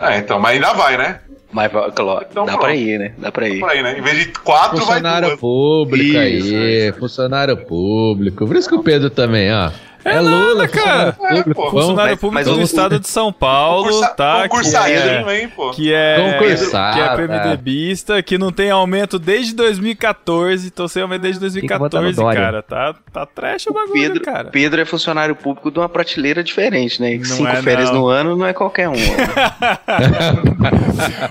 [0.00, 1.20] É, então, mas ainda vai, né?
[1.50, 2.60] Mas, claro, Então dá pronto.
[2.60, 3.12] pra ir, né?
[3.16, 3.58] Dá pra ir.
[3.60, 3.98] Por aí, né?
[3.98, 5.40] Em vez de quatro, vai Funcionário duas.
[5.40, 6.98] público Isso, aí, isso.
[6.98, 8.46] funcionário público.
[8.46, 9.70] Por isso que o Pedro também, ó.
[10.14, 11.12] É, Lula, cara.
[11.12, 11.50] funcionário público.
[11.50, 11.62] É, pô.
[11.62, 14.42] Vamos, Funcionário mas- público mas do estado de São Paulo, Concursa- tá?
[14.42, 15.70] Que concursadinho, é, hein, pô.
[15.70, 17.16] que é, que é é.
[17.16, 20.70] PMDBista, que não tem aumento desde 2014.
[20.70, 22.40] Tô sem aumento desde que votar no 2014, Dória.
[22.40, 22.62] cara.
[22.62, 24.48] Tá, tá trash o bagulho, Pedro, cara.
[24.50, 27.16] Pedro é funcionário público de uma prateleira diferente, né?
[27.16, 28.00] Não Cinco é, férias não.
[28.00, 28.94] no ano não é qualquer um.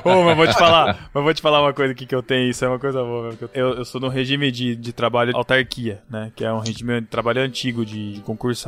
[0.04, 2.50] Ô, mas vou te falar, mas vou te falar uma coisa aqui que eu tenho,
[2.50, 3.34] isso é uma coisa boa.
[3.54, 6.32] Eu, eu sou no regime de, de trabalho autarquia, né?
[6.36, 8.67] Que é um regime de trabalho antigo de concursado.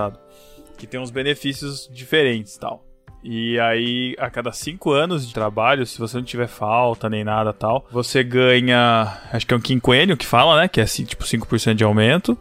[0.78, 2.86] Que tem uns benefícios diferentes tal.
[3.24, 7.52] E aí, a cada cinco anos de trabalho, se você não tiver falta nem nada
[7.52, 9.18] tal, você ganha.
[9.32, 10.68] Acho que é um quinquênio que fala, né?
[10.68, 12.38] Que é assim, tipo 5% de aumento.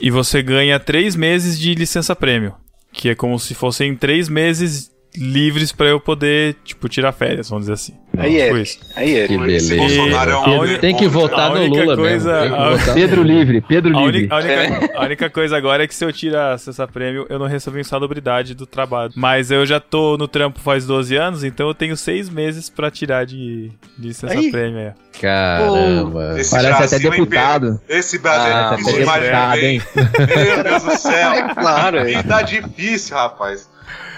[0.00, 2.54] E você ganha três meses de licença prêmio.
[2.90, 7.64] Que é como se fossem três meses livres pra eu poder, tipo, tirar férias, vamos
[7.64, 7.94] dizer assim.
[8.16, 8.52] Aí é.
[8.60, 8.78] isso.
[8.96, 9.28] Aí é.
[9.28, 9.76] Que beleza.
[9.76, 12.94] Bolsonaro é um Tem que votar no Lula coisa- mesmo.
[12.94, 13.22] Pedro.
[13.22, 14.18] Livre, Pedro A, Livre.
[14.24, 17.38] uni- a única, a única coisa agora é que se eu tirar essa prêmio, eu
[17.38, 19.12] não recebo insalubridade do trabalho.
[19.14, 22.90] Mas eu já tô no trampo faz 12 anos, então eu tenho seis meses pra
[22.90, 24.50] tirar de, de Aí.
[24.50, 24.78] prêmio.
[24.80, 24.94] É.
[25.20, 26.34] Caramba.
[26.40, 27.80] Esse Parece até deputado.
[27.88, 29.82] Esse Brasil Ah, é deputado, hein?
[29.94, 31.28] Meu Deus do céu.
[31.38, 32.04] É claro, é.
[32.04, 33.68] Vida difícil, rapaz.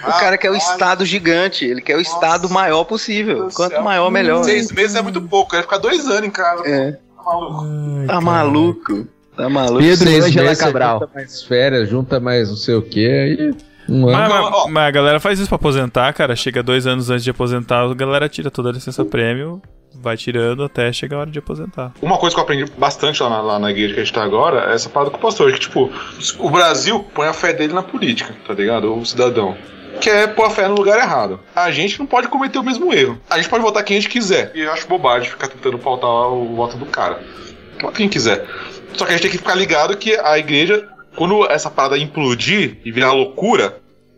[0.03, 2.11] O cara quer o estado gigante, ele quer o Nossa.
[2.15, 3.49] estado maior possível.
[3.53, 3.83] Quanto céu.
[3.83, 4.43] maior, melhor.
[4.43, 6.67] Seis meses é muito pouco, ele ficar dois anos em casa.
[6.67, 6.91] É.
[6.91, 8.07] Tá maluco.
[8.07, 9.07] Tá maluco.
[9.37, 9.79] Tá maluco.
[9.79, 10.99] Pedro meses, você Cabral.
[11.01, 13.55] Junta mais férias, junta mais não sei o que, aí
[13.87, 14.17] um ano.
[14.17, 16.35] Mas, mas- mas a galera faz isso pra aposentar, cara.
[16.35, 19.61] Chega dois anos antes de aposentar, a galera tira toda a licença prêmio,
[19.93, 21.93] vai tirando até chegar a hora de aposentar.
[22.01, 24.23] Uma coisa que eu aprendi bastante lá na, lá na igreja que a gente tá
[24.23, 25.91] agora é essa parada com o pastor, que tipo,
[26.39, 28.93] o Brasil põe a fé dele na política, tá ligado?
[28.93, 29.55] O cidadão.
[29.99, 31.39] Que é pôr a fé no lugar errado.
[31.55, 33.19] A gente não pode cometer o mesmo erro.
[33.29, 34.51] A gente pode votar quem a gente quiser.
[34.55, 37.21] E eu acho bobagem ficar tentando pautar o voto do cara.
[37.79, 38.47] Vota quem quiser.
[38.93, 42.77] Só que a gente tem que ficar ligado que a igreja, quando essa parada implodir
[42.83, 43.77] e virar loucura,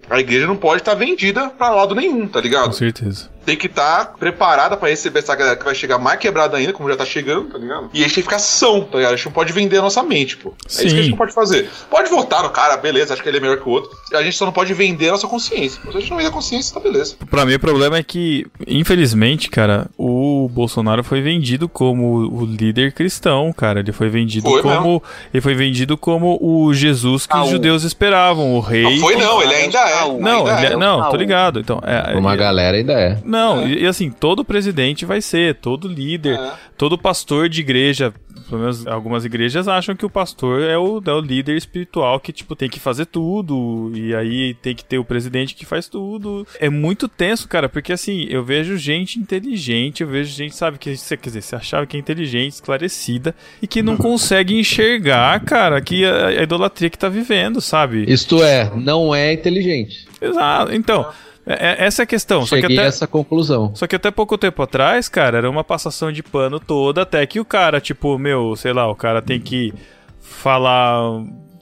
[0.10, 2.68] a igreja não pode estar vendida pra lado nenhum, tá ligado?
[2.68, 3.30] Com certeza.
[3.46, 6.90] Tem que estar preparada pra receber essa galera que vai chegar mais quebrada ainda, como
[6.90, 7.90] já tá chegando, tá ligado?
[7.94, 9.14] E a gente tem que ficar são, tá ligado?
[9.14, 10.50] A gente não pode vender a nossa mente, pô.
[10.50, 10.96] É isso que a Sim.
[10.98, 11.70] gente não pode fazer.
[11.90, 13.92] Pode votar no cara, beleza, acho que ele é melhor que o outro.
[14.14, 15.82] A gente só não pode vender a nossa consciência.
[15.82, 17.16] Se a gente não vender a consciência, tá beleza.
[17.30, 22.92] Pra mim, o problema é que, infelizmente, cara, o Bolsonaro foi vendido como o líder
[22.94, 23.80] cristão, cara.
[23.80, 25.02] Ele foi vendido Foi como.
[25.34, 28.84] Ele foi vendido como o Jesus que Ah, os judeus esperavam, o rei.
[28.84, 30.06] Não foi não, ele ainda é.
[30.20, 30.78] Não, ainda ele é- é.
[30.78, 31.60] não, Ah, tô ligado.
[31.60, 33.18] Então, é, Uma é- galera ainda é.
[33.34, 36.54] Não, e, e assim, todo presidente vai ser, todo líder, É.
[36.78, 38.14] todo pastor de igreja,
[38.50, 42.32] pelo menos algumas igrejas acham que o pastor é o, é o líder espiritual que,
[42.32, 46.46] tipo, tem que fazer tudo, e aí tem que ter o presidente que faz tudo.
[46.60, 50.96] É muito tenso, cara, porque assim, eu vejo gente inteligente, eu vejo gente, sabe, que
[50.96, 55.82] você quer dizer, você achava que é inteligente, esclarecida, e que não consegue enxergar, cara,
[55.82, 58.06] que a, a idolatria que tá vivendo, sabe?
[58.08, 60.08] Isto é, não é inteligente.
[60.22, 60.74] Exato.
[60.74, 61.08] Então,
[61.46, 62.46] é- é- essa é a questão.
[62.46, 62.86] Só que Cheguei até...
[62.86, 63.72] a essa conclusão.
[63.76, 67.40] Só que até pouco tempo atrás, cara, era uma passação de pano toda, até que
[67.40, 69.74] o cara, tipo, meu, sei lá, o cara tem que
[70.22, 71.00] falar,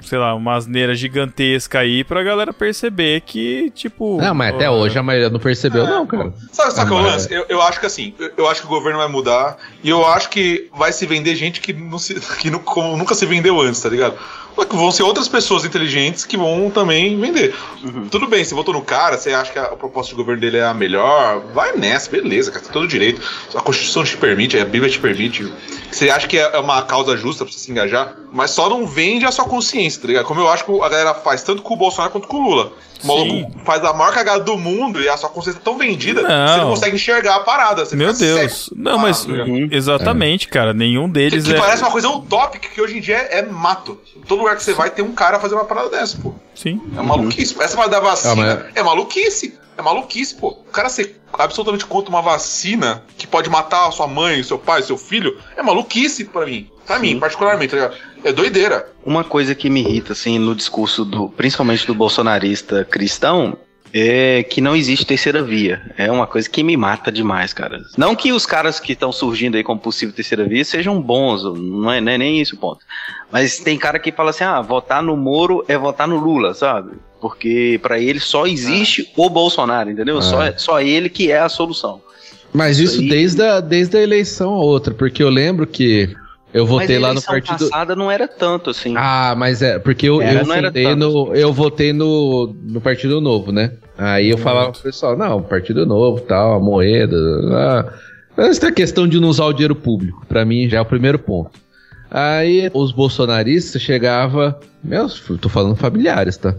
[0.02, 4.18] sei lá, uma asneira gigantesca aí pra galera perceber que, tipo.
[4.22, 6.34] Não, mas até ó, hoje a maioria não percebeu, não, cara.
[6.52, 7.34] Sabe, sabe qual é o Mas- lance?
[7.34, 10.30] Eu, eu acho que assim, eu, acho que o governo vai mudar e eu acho
[10.30, 13.82] que vai se vender gente que, não se, que nu- como nunca se vendeu antes,
[13.82, 14.16] tá ligado?
[14.62, 17.56] Só que Vão ser outras pessoas inteligentes que vão também vender.
[18.12, 20.64] Tudo bem, você votou no cara, você acha que a proposta de governo dele é
[20.64, 23.22] a melhor, vai nessa, beleza, cara, tá todo direito.
[23.56, 25.52] A Constituição te permite, a Bíblia te permite.
[25.92, 29.26] Você acha que é uma causa justa pra você se engajar, mas só não vende
[29.26, 30.26] a sua consciência, tá ligado?
[30.26, 32.74] Como eu acho que a galera faz tanto com o Bolsonaro quanto com o Lula.
[33.04, 33.52] O maluco Sim.
[33.66, 36.34] faz a maior cagada do mundo e a sua consciência é tão vendida que você
[36.34, 36.58] Não.
[36.58, 37.86] não consegue enxergar a parada.
[37.86, 38.70] Você Meu Deus.
[38.76, 39.24] Não, Ah, mas.
[39.26, 39.50] ligado?
[39.50, 39.68] Uhum.
[39.72, 40.74] Exatamente, cara.
[40.74, 41.58] Nenhum Que, deles que é.
[41.60, 44.00] parece uma coisa utópica que hoje em dia é, é mato.
[44.28, 46.34] Todo lugar que você vai tem um cara fazendo uma parada dessa, pô.
[46.56, 46.80] Sim.
[46.98, 47.56] É maluquice.
[47.62, 49.60] Essa parada da vacina Ah, mas- é maluquice.
[49.78, 50.50] É maluquice, pô.
[50.50, 54.84] O cara ser absolutamente contra uma vacina que pode matar a sua mãe, seu pai,
[54.84, 56.70] seu filho, é maluquice pra mim.
[56.92, 57.96] Pra mim, particularmente, tá ligado?
[58.22, 58.86] É doideira.
[59.06, 63.58] Uma coisa que me irrita, assim, no discurso do, principalmente do bolsonarista cristão,
[63.94, 65.82] é que não existe terceira via.
[65.98, 67.80] É uma coisa que me mata demais, cara.
[67.98, 71.90] Não que os caras que estão surgindo aí como possível terceira via sejam bons, não
[71.90, 72.80] é, não é nem isso o ponto.
[73.32, 76.92] Mas tem cara que fala assim: ah, votar no Moro é votar no Lula, sabe?
[77.22, 80.18] Porque pra ele só existe o Bolsonaro, entendeu?
[80.18, 80.22] Ah.
[80.22, 82.02] Só, só ele que é a solução.
[82.54, 86.14] Mas Isso isso aí- desde a, desde a eleição a outra, porque eu lembro que
[86.54, 87.70] eu votei Mas lá no partido.
[87.70, 88.94] passada não era tanto assim.
[88.98, 90.98] Ah, mas é, porque eu, Era, eu, votei tanto.
[90.98, 93.72] no, eu votei no, no Partido Novo, né?
[93.98, 97.16] Aí eu falava pro pessoal, não, Partido Novo, tal, a moeda.
[97.52, 97.94] Ah,
[98.38, 100.26] essa é questão de não usar o dinheiro público.
[100.28, 101.52] Pra mim já é o primeiro ponto.
[102.10, 106.56] Aí os bolsonaristas chegavam, meus, tô falando familiares, tá?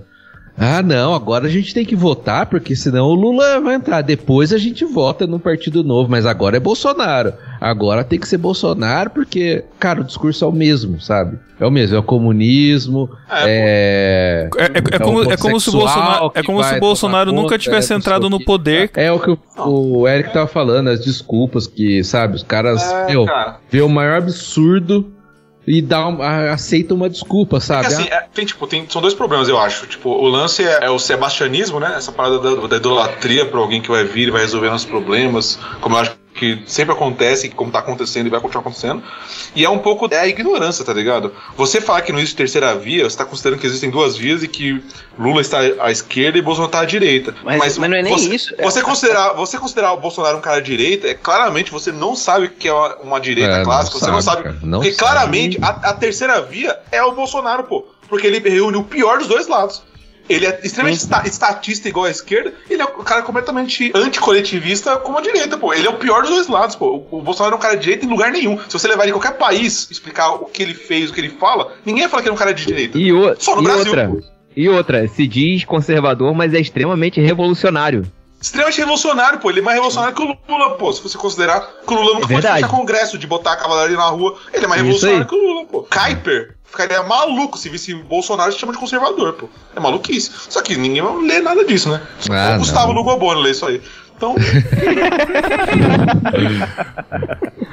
[0.57, 4.03] Ah, não, agora a gente tem que votar, porque senão o Lula vai entrar.
[4.03, 7.33] Depois a gente vota num partido novo, mas agora é Bolsonaro.
[7.59, 11.39] Agora tem que ser Bolsonaro, porque, cara, o discurso é o mesmo, sabe?
[11.59, 14.49] É o mesmo, é o comunismo, é.
[14.59, 17.57] É, é- é como, é como se o Bolsonaro, é como se o Bolsonaro nunca
[17.59, 18.91] tivesse entrado no poder.
[18.95, 19.39] É o que o,
[20.01, 23.57] o Eric tava falando, as desculpas que, sabe, os caras, É, meu, cara.
[23.71, 25.11] vê o maior absurdo
[25.67, 27.87] e dá um- a- aceita uma desculpa, sabe?
[27.89, 29.87] Porque, assim, é, tem, tipo, tem, são dois problemas, eu acho.
[29.87, 31.95] Tipo, o lance é, é o sebastianismo, né?
[31.97, 35.59] Essa parada da, da idolatria pra alguém que vai vir e vai resolver nossos problemas,
[35.81, 39.03] como eu acho que sempre acontece, como tá acontecendo e vai continuar acontecendo.
[39.55, 41.33] E é um pouco é a ignorância, tá ligado?
[41.57, 44.49] Você falar que não existe terceira via, você tá considerando que existem duas vias e
[44.49, 44.83] que
[45.19, 47.35] Lula está à esquerda e Bolsonaro está à direita.
[47.45, 48.55] Mas- mas não é nem você, isso.
[48.63, 52.47] Você considerar, você considerar o Bolsonaro um cara de direita, é claramente você não sabe
[52.47, 54.55] o que é uma, uma direita É, não clássica, você não sabe, sabe.
[54.55, 54.99] cara, não porque sabe.
[55.11, 57.87] claramente a, a terceira via é o Bolsonaro, pô.
[58.09, 59.83] Porque ele reúne o pior dos dois lados.
[60.29, 65.19] Ele é extremamente esta- estatista igual à esquerda, ele é um cara completamente anticoletivista como
[65.19, 65.75] a direita, pô.
[65.75, 67.05] Ele é o pior dos dois lados, pô.
[67.11, 68.59] O, o Bolsonaro é um cara de direita em lugar nenhum.
[68.69, 71.31] Se você levar ele em qualquer país, explicar o que ele fez, o que ele
[71.31, 72.99] fala, ninguém vai falar que ele é um cara de direita.
[72.99, 74.21] E, o- Só no e Brasil, outra, pô.
[74.57, 78.05] e outra, se diz conservador, mas é extremamente revolucionário.
[78.41, 79.51] Extremamente revolucionário, pô.
[79.51, 80.93] Ele é mais revolucionário que o Lula, pô.
[80.93, 83.97] Se você considerar que o Lula nunca É pode fechar congresso de botar a cavalaria
[83.97, 85.29] na rua, ele é mais Isso revolucionário aí.
[85.29, 85.83] que o Lula, pô.
[85.85, 89.49] Kuiper ficaria maluco se visse Bolsonaro se chama de conservador, pô.
[89.77, 90.31] É maluquice.
[90.49, 92.01] Só que ninguém vai ler nada disso, né?
[92.31, 92.93] Ah, o Gustavo.
[92.93, 93.81] Lugoboni lê isso aí.
[94.17, 94.35] Então,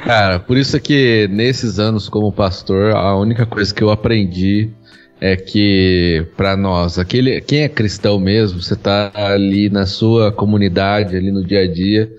[0.03, 4.71] Cara, por isso que nesses anos como pastor, a única coisa que eu aprendi
[5.21, 11.15] é que pra nós, aquele quem é cristão mesmo, você tá ali na sua comunidade,
[11.15, 12.11] ali no dia a dia,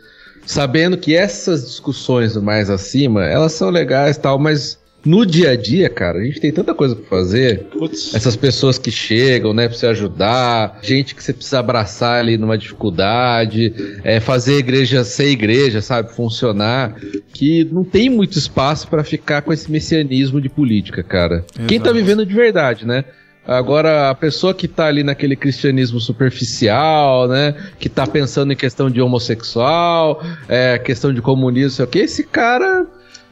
[0.47, 5.57] sabendo que essas discussões mais acima, elas são legais e tal, mas no dia a
[5.57, 7.65] dia, cara, a gente tem tanta coisa pra fazer.
[7.65, 8.15] putz.
[8.15, 12.59] Essas pessoas que chegam, né, pra você ajudar, gente que você precisa abraçar ali numa
[12.59, 13.73] dificuldade,
[14.05, 16.97] é, fazer a igreja ser igreja, sabe, funcionar,
[17.33, 21.45] que não tem muito espaço pra ficar com esse messianismo de política, cara.
[21.67, 21.95] Quem tá Exato.
[21.95, 23.05] vivendo de verdade, né?
[23.47, 27.55] Agora, a pessoa que tá ali naquele cristianismo superficial, né?
[27.79, 32.23] Que tá pensando em questão de homossexual, é, questão de comunismo, sei o que, esse
[32.23, 32.87] cara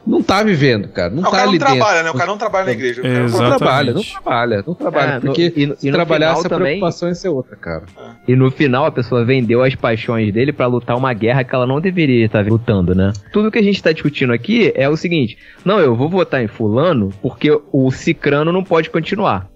[0.05, 1.09] não tá vivendo, cara.
[1.09, 2.03] Não Ah, o tá cara ali não trabalha, dentro.
[2.03, 2.09] né?
[2.11, 3.01] O cara não trabalha na igreja.
[3.01, 5.09] O cara Não trabalha, não trabalha, não trabalha.
[5.11, 7.29] É, no- porque e no- se e no trabalhasse, final a também- preocupação ia ser
[7.29, 7.83] outra, cara.
[8.27, 11.67] E no final a pessoa vendeu as paixões dele pra lutar uma guerra que ela
[11.67, 13.11] não deveria estar lutando, né?
[13.31, 16.47] Tudo que a gente tá discutindo aqui é o seguinte: não, eu vou votar em
[16.47, 19.47] fulano porque o cicrano não pode continuar.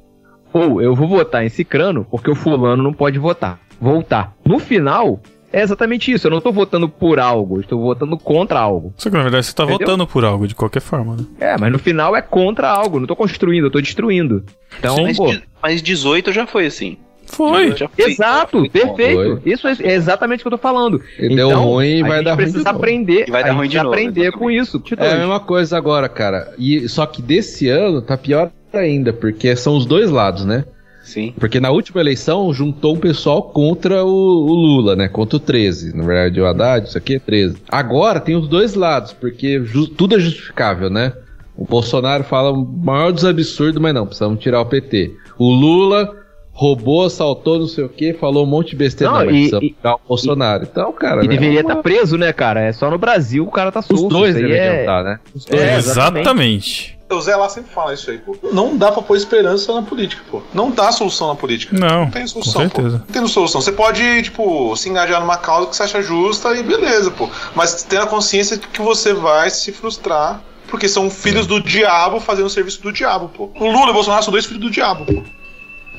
[0.53, 3.59] Ou eu vou votar em cicrano porque o fulano não pode votar.
[3.81, 4.33] Voltar.
[4.45, 5.19] No final,
[5.53, 6.27] é exatamente isso.
[6.27, 8.93] Eu não tô votando por algo, eu estou votando contra algo.
[8.97, 9.79] Só que na verdade você tá Entendeu?
[9.87, 11.23] votando por algo, de qualquer forma, né?
[11.39, 12.99] É, mas no final é contra algo.
[12.99, 14.43] Não tô construindo, eu tô destruindo.
[14.79, 15.33] Então, Mas, pô.
[15.61, 16.97] mas 18 já foi assim.
[17.25, 17.71] Foi.
[17.71, 18.11] 18 já foi.
[18.11, 18.69] Exato, Foi.
[18.69, 19.41] perfeito.
[19.45, 21.01] Isso é exatamente o que eu tô falando.
[21.17, 22.77] E deu ruim e vai dar ruim precisa de novo.
[22.77, 24.39] aprender, E vai dar ruim de novo, aprender exatamente.
[24.39, 24.83] com isso.
[24.97, 26.53] É a mesma coisa agora, cara.
[26.59, 30.65] E, só que desse ano tá pior ainda, porque são os dois lados, né?
[31.03, 31.33] Sim.
[31.37, 35.07] Porque na última eleição juntou um pessoal contra o, o Lula, né?
[35.09, 35.95] Contra o 13.
[35.95, 37.57] Na verdade, o Haddad, isso aqui é 13.
[37.69, 39.61] Agora tem os dois lados, porque
[39.97, 41.11] tudo é justificável, né?
[41.55, 45.11] O Bolsonaro fala o maior dos absurdos, mas não, precisamos tirar o PT.
[45.37, 46.15] O Lula
[46.55, 49.37] roubou, assaltou, não sei o que, falou um monte de besteira, Não, não, mas e-
[49.39, 50.67] precisamos e- tirar o Bolsonaro.
[50.71, 52.61] Então, cara, E deveria é estar uma- preso, né, cara?
[52.61, 54.07] É só no Brasil o cara tá os solto.
[54.07, 54.79] dois Isso aí deveriam é...
[54.81, 55.19] estar, né?
[55.35, 55.61] Os dois.
[55.61, 56.97] É, Exatamente.
[57.13, 58.35] O Zé lá sempre fala isso aí, pô.
[58.51, 60.41] Não dá pra pôr esperança na política, pô.
[60.53, 61.77] Não dá solução na política.
[61.77, 62.81] Não, Não tem com solução, pô.
[62.81, 62.97] certeza.
[62.99, 63.61] Não tem solução.
[63.61, 67.29] Você pode, tipo, se engajar numa causa que você acha justa e beleza, pô.
[67.55, 70.41] Mas tenha a consciência de que você vai se frustrar.
[70.67, 73.51] Porque são filhos do diabo fazendo o serviço do diabo, pô.
[73.59, 75.21] O Lula e o Bolsonaro são dois filhos do diabo, pô.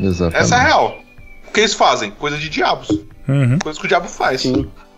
[0.00, 0.36] Exatamente.
[0.42, 0.98] Essa é a real.
[1.48, 2.10] O que eles fazem?
[2.10, 2.88] Coisa de diabos.
[3.28, 3.58] Uhum.
[3.62, 4.42] Coisas que o diabo faz.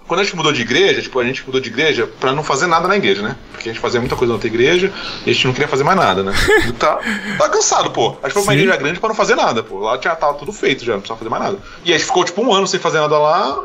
[0.06, 2.66] Quando a gente mudou de igreja, tipo, a gente mudou de igreja pra não fazer
[2.66, 3.36] nada na igreja, né?
[3.52, 4.92] Porque a gente fazia muita coisa na outra igreja
[5.24, 6.32] e a gente não queria fazer mais nada, né?
[6.68, 6.98] E tá,
[7.38, 8.16] tá cansado, pô.
[8.22, 9.80] A gente foi pra uma igreja grande pra não fazer nada, pô.
[9.80, 11.58] Lá tinha, tava tudo feito já, não precisava fazer mais nada.
[11.84, 13.64] E a gente ficou, tipo, um ano sem fazer nada lá.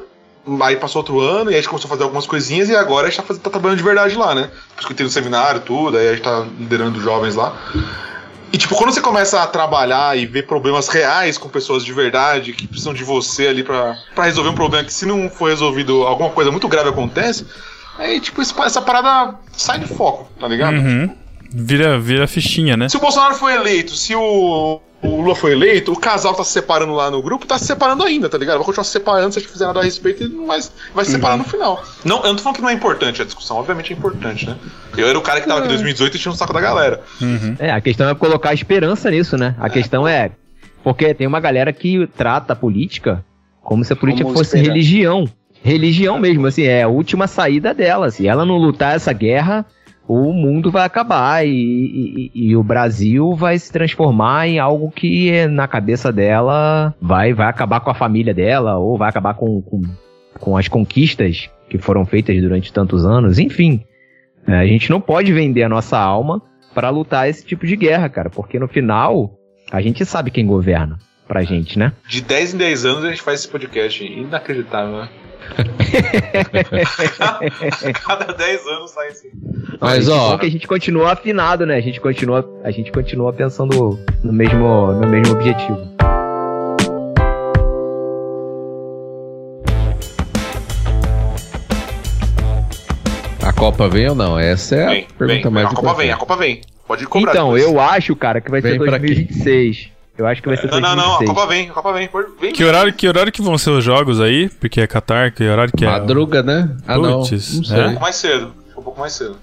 [0.63, 3.09] Aí passou outro ano e a gente começou a fazer algumas coisinhas e agora a
[3.11, 4.49] gente tá, fazendo, tá trabalhando de verdade lá, né?
[4.73, 7.55] Por isso que tenho um seminário, tudo, aí a gente tá liderando jovens lá.
[8.53, 12.51] E, tipo, quando você começa a trabalhar e ver problemas reais com pessoas de verdade
[12.51, 16.29] que precisam de você ali pra resolver um problema que, se não for resolvido, alguma
[16.29, 17.47] coisa muito grave acontece,
[17.97, 20.75] aí, tipo, essa parada sai de foco, tá ligado?
[20.75, 21.15] Uhum.
[21.53, 22.89] Vira, vira fichinha, né?
[22.89, 26.53] Se o Bolsonaro foi eleito, se o, o Lula foi eleito, o casal tá se
[26.53, 28.57] separando lá no grupo, tá se separando ainda, tá ligado?
[28.57, 30.59] Vai continuar se separando se a gente fizer nada a respeito e não vai,
[30.93, 31.83] vai se separar no final.
[32.05, 34.55] Não, eu não tô falando que não é importante a discussão, obviamente é importante, né?
[34.95, 37.01] Eu era o cara que tava aqui em 2018 e tinha um saco da galera.
[37.19, 37.55] Uhum.
[37.59, 39.55] É, a questão é colocar esperança nisso, né?
[39.59, 40.31] A questão é.
[40.83, 43.23] Porque tem uma galera que trata a política
[43.61, 44.73] como se a política Como fosse esperar.
[44.73, 45.25] religião.
[45.63, 48.09] Religião mesmo, assim, é a última saída dela.
[48.09, 49.65] Se ela não lutar essa guerra,
[50.07, 55.45] o mundo vai acabar e, e- e- o Brasil vai se transformar em algo que
[55.47, 59.81] na cabeça dela vai, vai acabar com a família dela ou vai acabar com, com,
[60.39, 63.39] com as conquistas que foram feitas durante tantos anos.
[63.39, 63.81] Enfim,
[64.47, 66.41] é, a gente não pode vender a nossa alma
[66.73, 69.31] pra lutar esse tipo de guerra, cara, porque no final
[69.71, 70.97] a gente sabe quem governa
[71.27, 71.93] pra gente, né?
[72.09, 74.03] De 10 em 10 anos a gente faz esse podcast.
[74.03, 75.09] Inacreditável, né?
[78.05, 79.29] Cada 10 anos sai assim.
[79.79, 81.75] Mas, ó, que a gente continua afinado, né?
[81.75, 85.89] A gente continua, a gente continua pensando no mesmo, no mesmo objetivo.
[93.43, 94.37] a Copa vem ou não?
[94.39, 95.51] Essa é a Vem, pergunta vem.
[95.51, 96.01] mais A Copa importante.
[96.05, 96.61] vem, a Copa vem.
[96.87, 97.31] Pode cobrar.
[97.31, 97.63] Então, depois.
[97.63, 99.07] eu acho, cara, que vai Vem ser pra quem?
[99.07, 99.89] 2026.
[100.17, 101.03] Eu acho que vai ser Não, não, não.
[101.15, 101.29] A 2026.
[101.29, 102.09] Copa vem, a Copa vem.
[102.39, 102.51] Vem.
[102.53, 104.49] Que horário, que horário que vão ser os jogos aí?
[104.59, 105.87] Porque é Qatar, que horário que é?
[105.89, 106.69] Madruga, né?
[106.87, 107.19] Ah, não.
[107.21, 107.79] Puts, não sei.
[107.79, 107.81] é?
[107.85, 108.53] Um pouco mais cedo.
[108.77, 109.37] Um pouco mais cedo.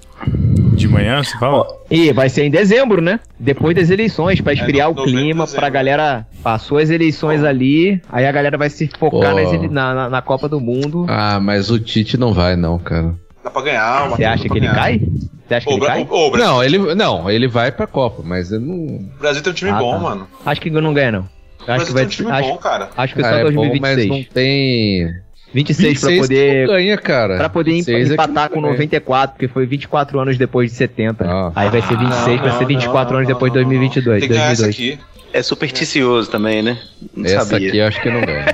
[0.75, 1.67] De manhã, você fala?
[1.91, 3.19] E vai ser em dezembro, né?
[3.39, 5.61] Depois das eleições, pra esfriar no- o clima, dezembro.
[5.61, 6.27] pra galera.
[6.43, 9.41] Passou as eleições ali, aí a galera vai se focar Pô.
[9.41, 11.05] nas na, na Copa do Mundo.
[11.09, 13.15] Ah, mas o Tite não vai, não, cara.
[13.49, 14.09] Dá pra ganhar.
[14.11, 14.75] Você acha que ele ganhar.
[14.75, 15.01] cai?
[15.49, 16.03] Você acha que ele Bra- cai?
[16.11, 18.75] o Brasil, Não, ele, não, ele vai pra Copa, mas eu não.
[18.77, 19.99] o Brasil tem um time Ah, bom, tá.
[19.99, 20.29] mano.
[20.45, 21.21] Acho que não ganha, não.
[21.67, 22.91] O Acho que tem vai um time acho, bom, cara.
[22.97, 24.09] acho que é só Ah, é bom, 2026.
[24.09, 25.15] mas não tem.
[25.55, 27.37] 26 pra 26 poder que não ganha, cara.
[27.39, 28.73] Pra poder 26 é empatar não com ganha.
[28.75, 31.25] 94, porque foi 24 anos depois de 70.
[31.27, 31.53] Ah.
[31.57, 33.63] Aí vai ser 26, Não, vai ser não, 24 não, anos não, depois de não,
[33.65, 33.71] não.
[33.71, 34.21] 2022.
[34.21, 34.99] Tem que ganhar essa 2002.
[35.01, 35.09] aqui.
[35.33, 36.79] É supersticioso também, né?
[37.15, 37.69] Não Essa sabia.
[37.69, 38.47] aqui eu acho que não ganha.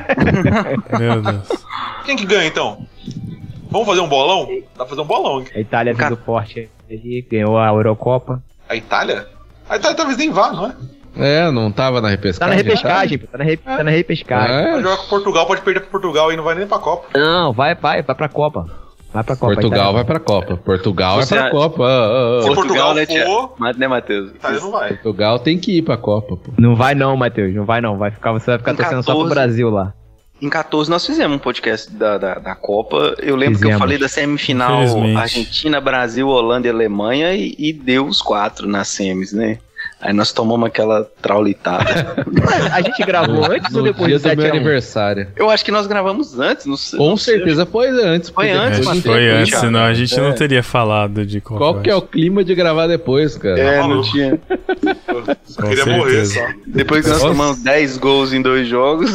[0.99, 1.49] Meu Deus.
[2.05, 2.85] Quem que ganha, então?
[3.75, 4.47] Vamos fazer um bolão?
[4.47, 5.41] Dá pra fazer um bolão.
[5.41, 5.47] hein?
[5.53, 8.41] A Itália vindo forte ali, ganhou a Eurocopa.
[8.69, 9.27] A Itália?
[9.69, 10.75] A Itália talvez nem vá, não é?
[11.17, 12.57] É, não tava na Tá repescagem.
[12.57, 14.55] na repescagem, pô, tá na, re- tá na repescagem.
[14.57, 17.09] É, jogar com Portugal, pode perder pra Portugal e não vai nem pra Copa.
[17.19, 18.67] Não, vai, vai, vai pra Copa.
[19.13, 19.55] Vai pra Copa.
[19.55, 19.93] Portugal Itália.
[19.93, 20.57] vai pra Copa.
[20.57, 21.85] Portugal Você vai pra a- Copa.
[21.85, 22.43] Ah, ah, ah.
[22.43, 23.55] Se Portugal né, for-?
[23.59, 24.31] Mas, né, Matheus?
[24.31, 24.89] Itália não vai.
[24.91, 26.53] Portugal tem que ir pra Copa, pô.
[26.59, 27.97] Não vai não, Matheus, não vai não.
[27.99, 29.35] Vai ficar, você vai ficar Em torcendo só pro 14.
[29.35, 29.93] Brasil lá.
[30.45, 33.15] Em 14 nós fizemos um podcast da, da, da Copa.
[33.19, 33.79] Eu lembro que eu Fizemos.
[33.79, 34.83] falei da semifinal.
[35.17, 39.59] Argentina, Brasil, Holanda e Alemanha e, e deu os quatro nas semis, né?
[40.05, 42.15] Aí nós tomamos aquela traulitada.
[42.71, 44.55] A gente gravou antes ou No depois dia do do meu 7 a 1?
[44.57, 45.29] aniversário.
[45.35, 46.99] eu acho que nós gravamos antes, não sei.
[46.99, 47.37] Com não sei.
[47.37, 48.29] certeza foi antes.
[48.29, 49.03] Foi antes, Matheus.
[49.05, 50.21] foi antes, senão a gente É.
[50.23, 51.59] não teria falado de Copa.
[51.59, 53.59] Qual que é o clima de gravar depois, cara?
[53.59, 54.39] É, Tá não tinha.
[55.47, 56.35] Só Com queria morrer certeza.
[56.35, 56.47] só.
[56.67, 57.33] Depois que nós Nossa.
[57.35, 59.11] tomamos 10 gols em dois jogos.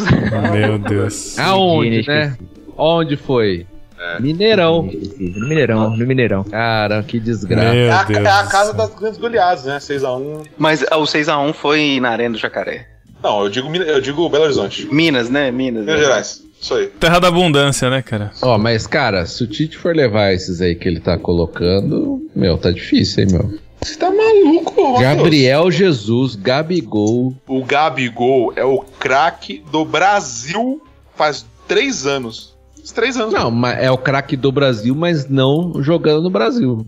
[0.51, 1.37] Meu Deus.
[1.37, 2.35] Aonde, né?
[2.75, 3.67] Onde foi?
[3.99, 4.19] É.
[4.21, 4.83] Mineirão.
[4.83, 6.43] No Mineirão, no Mineirão.
[6.45, 7.75] Cara, que desgraça.
[7.75, 9.77] É a, é a casa das grandes goleadas, né?
[9.77, 10.47] 6x1.
[10.57, 12.87] Mas o 6x1 foi na Arena do Jacaré.
[13.21, 14.87] Não, eu digo, eu digo Belo Horizonte.
[14.93, 15.51] Minas, né?
[15.51, 15.83] Minas.
[15.83, 16.05] Minas né?
[16.05, 16.43] Gerais.
[16.61, 16.87] Isso aí.
[16.87, 18.31] Terra da abundância, né, cara?
[18.41, 22.57] Ó, mas, cara, se o Tite for levar esses aí que ele tá colocando, meu,
[22.57, 23.59] tá difícil, hein, meu.
[23.81, 24.99] Você tá maluco, Matheus?
[24.99, 27.33] Gabriel Jesus, Gabigol.
[27.47, 30.81] O Gabigol é o craque do Brasil
[31.15, 32.57] faz três anos.
[32.91, 33.33] Três anos.
[33.33, 36.85] Não, mas é o craque do Brasil, mas não jogando no Brasil.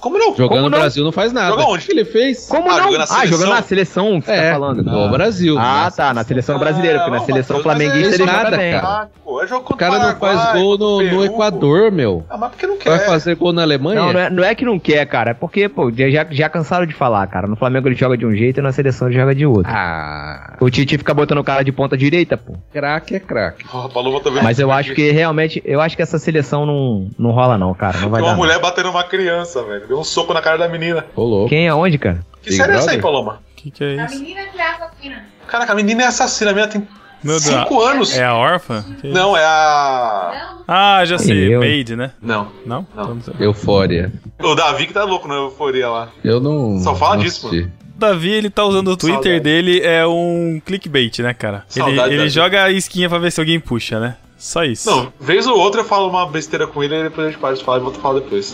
[0.00, 0.28] Como não?
[0.36, 0.78] Jogando Como no não?
[0.78, 1.50] Brasil não faz nada.
[1.50, 1.82] Joga onde?
[1.84, 2.46] O que ele fez?
[2.48, 2.84] Como Ah, não?
[2.84, 3.26] jogando na ah, seleção?
[3.38, 4.82] jogando na seleção que você É, tá falando.
[4.84, 5.56] no Brasil.
[5.58, 8.56] Ah, tá, na seleção brasileira, porque na Não, seleção Matheus, mas flamenguista é ele nada,
[8.56, 8.72] bem.
[8.72, 8.86] cara.
[8.88, 12.24] Ah, é O cara não faz gol no, no Equador, meu.
[12.30, 13.06] Ah, mas porque não Vai quer?
[13.06, 14.00] fazer gol na Alemanha?
[14.00, 15.30] Não, não é, não é que não quer, cara.
[15.30, 17.46] É porque, pô, já, já cansaram de falar, cara.
[17.48, 19.70] No Flamengo ele joga de um jeito e na seleção ele joga de outro.
[19.72, 22.54] Ah, O Tite fica botando o cara de ponta direita, pô.
[22.72, 23.64] craque é craque.
[23.64, 27.58] Tá vendo Mas eu acho que realmente, eu acho que essa seleção não, não rola
[27.58, 27.98] não, cara.
[27.98, 29.71] Não vai uma mulher batendo uma criança, velho.
[29.80, 31.04] Deu um soco na cara da menina.
[31.16, 31.48] Ô, louco.
[31.48, 32.24] Quem é onde, cara?
[32.42, 33.00] Que Big série é essa aí?
[33.00, 33.40] Paloma?
[33.52, 34.18] O que, que é A isso?
[34.18, 35.24] menina que é assassina.
[35.46, 36.50] Caraca, a menina é assassina.
[36.50, 36.88] A menina tem
[37.22, 37.44] Meu Deus.
[37.44, 38.16] cinco anos.
[38.16, 38.84] É a órfã?
[39.04, 40.56] Não, é a.
[40.66, 41.54] Ah, já sei.
[41.54, 42.10] Eu- Maid, né?
[42.20, 42.48] Não.
[42.66, 42.86] Não?
[42.94, 43.14] Não.
[43.16, 43.34] Então.
[43.38, 44.12] Eufória.
[44.42, 46.08] O Davi que tá louco na euforia lá.
[46.24, 46.78] Eu não.
[46.80, 47.68] Só fala não disso, assisti.
[47.96, 49.40] O Davi, ele tá usando o Twitter Saudade.
[49.40, 51.64] dele, é um clickbait, né, cara?
[51.76, 52.30] Ele, Saudade, ele Davi.
[52.30, 54.16] joga a isquinha pra ver se alguém puxa, né?
[54.42, 54.90] Só isso.
[54.90, 57.54] Não, vez ou outra eu falo uma besteira com ele e depois a gente para
[57.54, 58.52] de falar e volta a falar depois.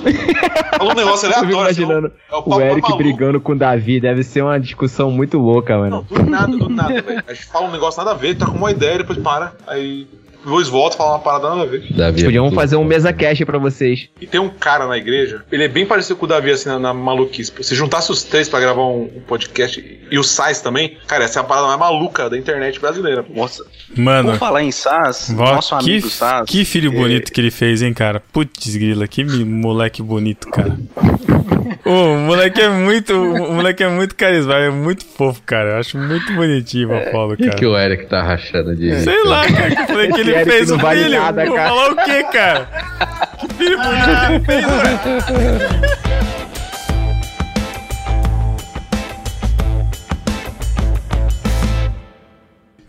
[0.77, 1.75] Fala um negócio Eu aleatório.
[1.75, 3.99] senão imaginando é o o Eric brigando com o Davi.
[3.99, 6.07] Deve ser uma discussão muito louca, Não, mano.
[6.11, 7.25] do nada, do nada, velho.
[7.27, 9.55] A gente fala um negócio nada a ver, tá com uma ideia, depois para.
[9.67, 10.07] Aí
[10.49, 11.87] depois volta e fala uma parada nada a ver.
[11.93, 14.09] Davi é Podiam fazer um mesa cash pra vocês.
[14.21, 16.79] E tem um cara na igreja, ele é bem parecido com o Davi, assim, na,
[16.79, 17.53] na maluquice.
[17.63, 21.41] Se juntasse os três pra gravar um, um podcast e o Sais também, cara, essa
[21.41, 23.25] é a parada mais maluca da internet brasileira.
[23.35, 23.65] Nossa,
[23.97, 26.49] Mano, por falar em SAS, vó, nosso que, amigo SAS.
[26.49, 28.23] que filho bonito que ele fez, hein, cara?
[28.33, 30.77] Putz, grila, que moleque bonito, cara.
[31.85, 33.15] O moleque é muito.
[33.15, 35.71] O moleque é muito carismático, é muito fofo, cara.
[35.71, 37.57] Eu acho muito bonitinho o Apolo, O que, cara.
[37.57, 39.75] que o Eric tá rachando de Sei lá, cara.
[39.75, 41.21] que Eu falei que ele Eric fez não o vale filho.
[41.21, 41.69] nada, Vou cara.
[41.69, 42.65] falar o quê, cara?
[43.39, 45.99] Que filho bonito que ele fez, velho.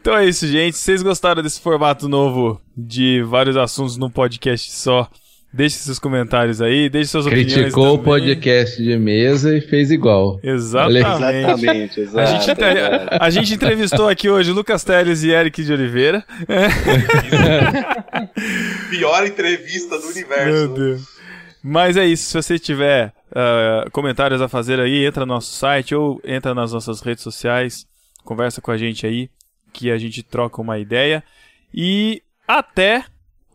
[0.02, 0.76] Então é isso, gente.
[0.78, 5.08] Se vocês gostaram desse formato novo de vários assuntos num podcast só,
[5.52, 7.54] deixe seus comentários aí, deixe suas opiniões.
[7.54, 10.39] Criticou o podcast de mesa e fez igual.
[10.43, 12.02] Exatamente.
[12.02, 16.24] Exatamente, A gente, entre- a gente entrevistou aqui hoje Lucas Teles e Eric de Oliveira.
[18.89, 20.52] Pior entrevista do universo.
[20.52, 21.02] Meu Deus.
[21.64, 22.26] Mas é isso.
[22.26, 26.72] Se você tiver ah, comentários a fazer aí, entra no nosso site ou entra nas
[26.74, 27.86] nossas redes sociais.
[28.24, 29.30] Conversa com a gente aí,
[29.74, 31.24] que a gente troca uma ideia.
[31.74, 33.04] E até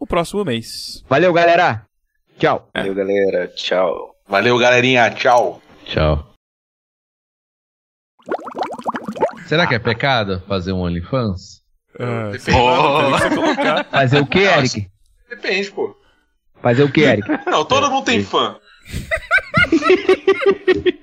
[0.04, 1.02] o próximo mês.
[1.08, 1.86] Valeu, galera.
[2.38, 2.68] Tchau.
[2.74, 3.48] Valeu, galera.
[3.48, 4.14] Tchau.
[4.28, 5.10] Valeu, galerinha.
[5.10, 5.62] Tchau.
[5.84, 6.32] Tchau.
[9.46, 11.62] Será que é pecado fazer um OnlyFans?
[11.98, 12.32] Ah,
[13.34, 13.84] colocar.
[13.90, 14.90] Fazer o que, Eric?
[15.28, 15.96] Depende, pô.
[16.60, 17.28] Fazer o que, Eric?
[17.46, 18.58] Não, todo mundo tem fã.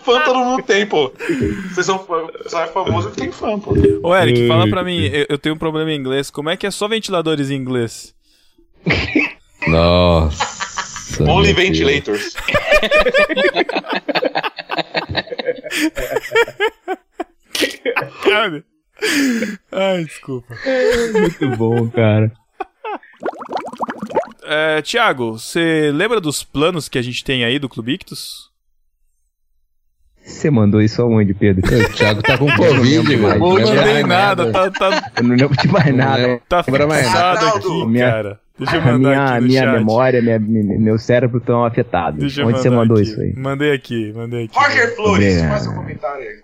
[0.00, 1.12] fã todo mundo tem, pô.
[1.72, 2.06] Vocês são
[2.46, 3.74] só é famoso que tem fã, pô.
[4.02, 5.04] Ô, Eric, fala pra mim.
[5.04, 6.30] Eu, eu tenho um problema em inglês.
[6.30, 8.14] Como é que é só ventiladores em inglês?
[9.68, 11.22] Nossa.
[11.22, 12.34] Only ventilators.
[18.22, 18.64] Cara.
[19.72, 20.54] Ai, desculpa.
[21.12, 22.32] Muito bom, cara.
[24.42, 28.49] É, Tiago, você lembra dos planos que a gente tem aí do Clube Ictus?
[30.24, 31.62] Você mandou isso aonde, Pedro?
[31.66, 33.38] O Thiago tá com Covid, mais.
[33.40, 36.22] Não lembro mandei mais nada, tá, tá, Eu não lembro de mais nada.
[36.26, 36.42] lembro.
[36.48, 37.48] tá fixado nada.
[37.48, 38.40] aqui, Minha- cara.
[38.58, 39.72] Deixa eu mandar minha, aqui no minha chat.
[39.78, 40.38] memória, minha,
[40.78, 42.20] meu cérebro estão afetados.
[42.20, 43.06] Deixa Onde você mandou aqui.
[43.08, 43.32] isso aí?
[43.34, 44.54] Mandei aqui, mandei aqui.
[44.58, 45.48] Roger Flores, Obrigado.
[45.50, 46.36] faz seu comentário aí.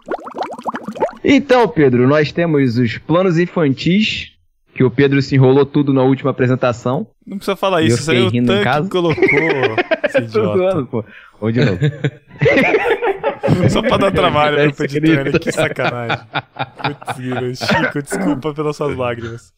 [1.25, 4.33] Então, Pedro, nós temos os planos infantis,
[4.77, 7.07] que o Pedro se enrolou tudo na última apresentação.
[7.27, 8.89] Não precisa falar isso, isso aí o rindo em Tanque casa.
[8.91, 9.17] colocou,
[10.05, 11.05] esse zoando, pô.
[11.41, 11.79] Vamos de novo.
[13.71, 15.39] Só pra dar trabalho É pro editor, né?
[15.39, 16.19] Que sacanagem.
[16.83, 19.53] Putz, Chico, desculpa pelas suas lágrimas.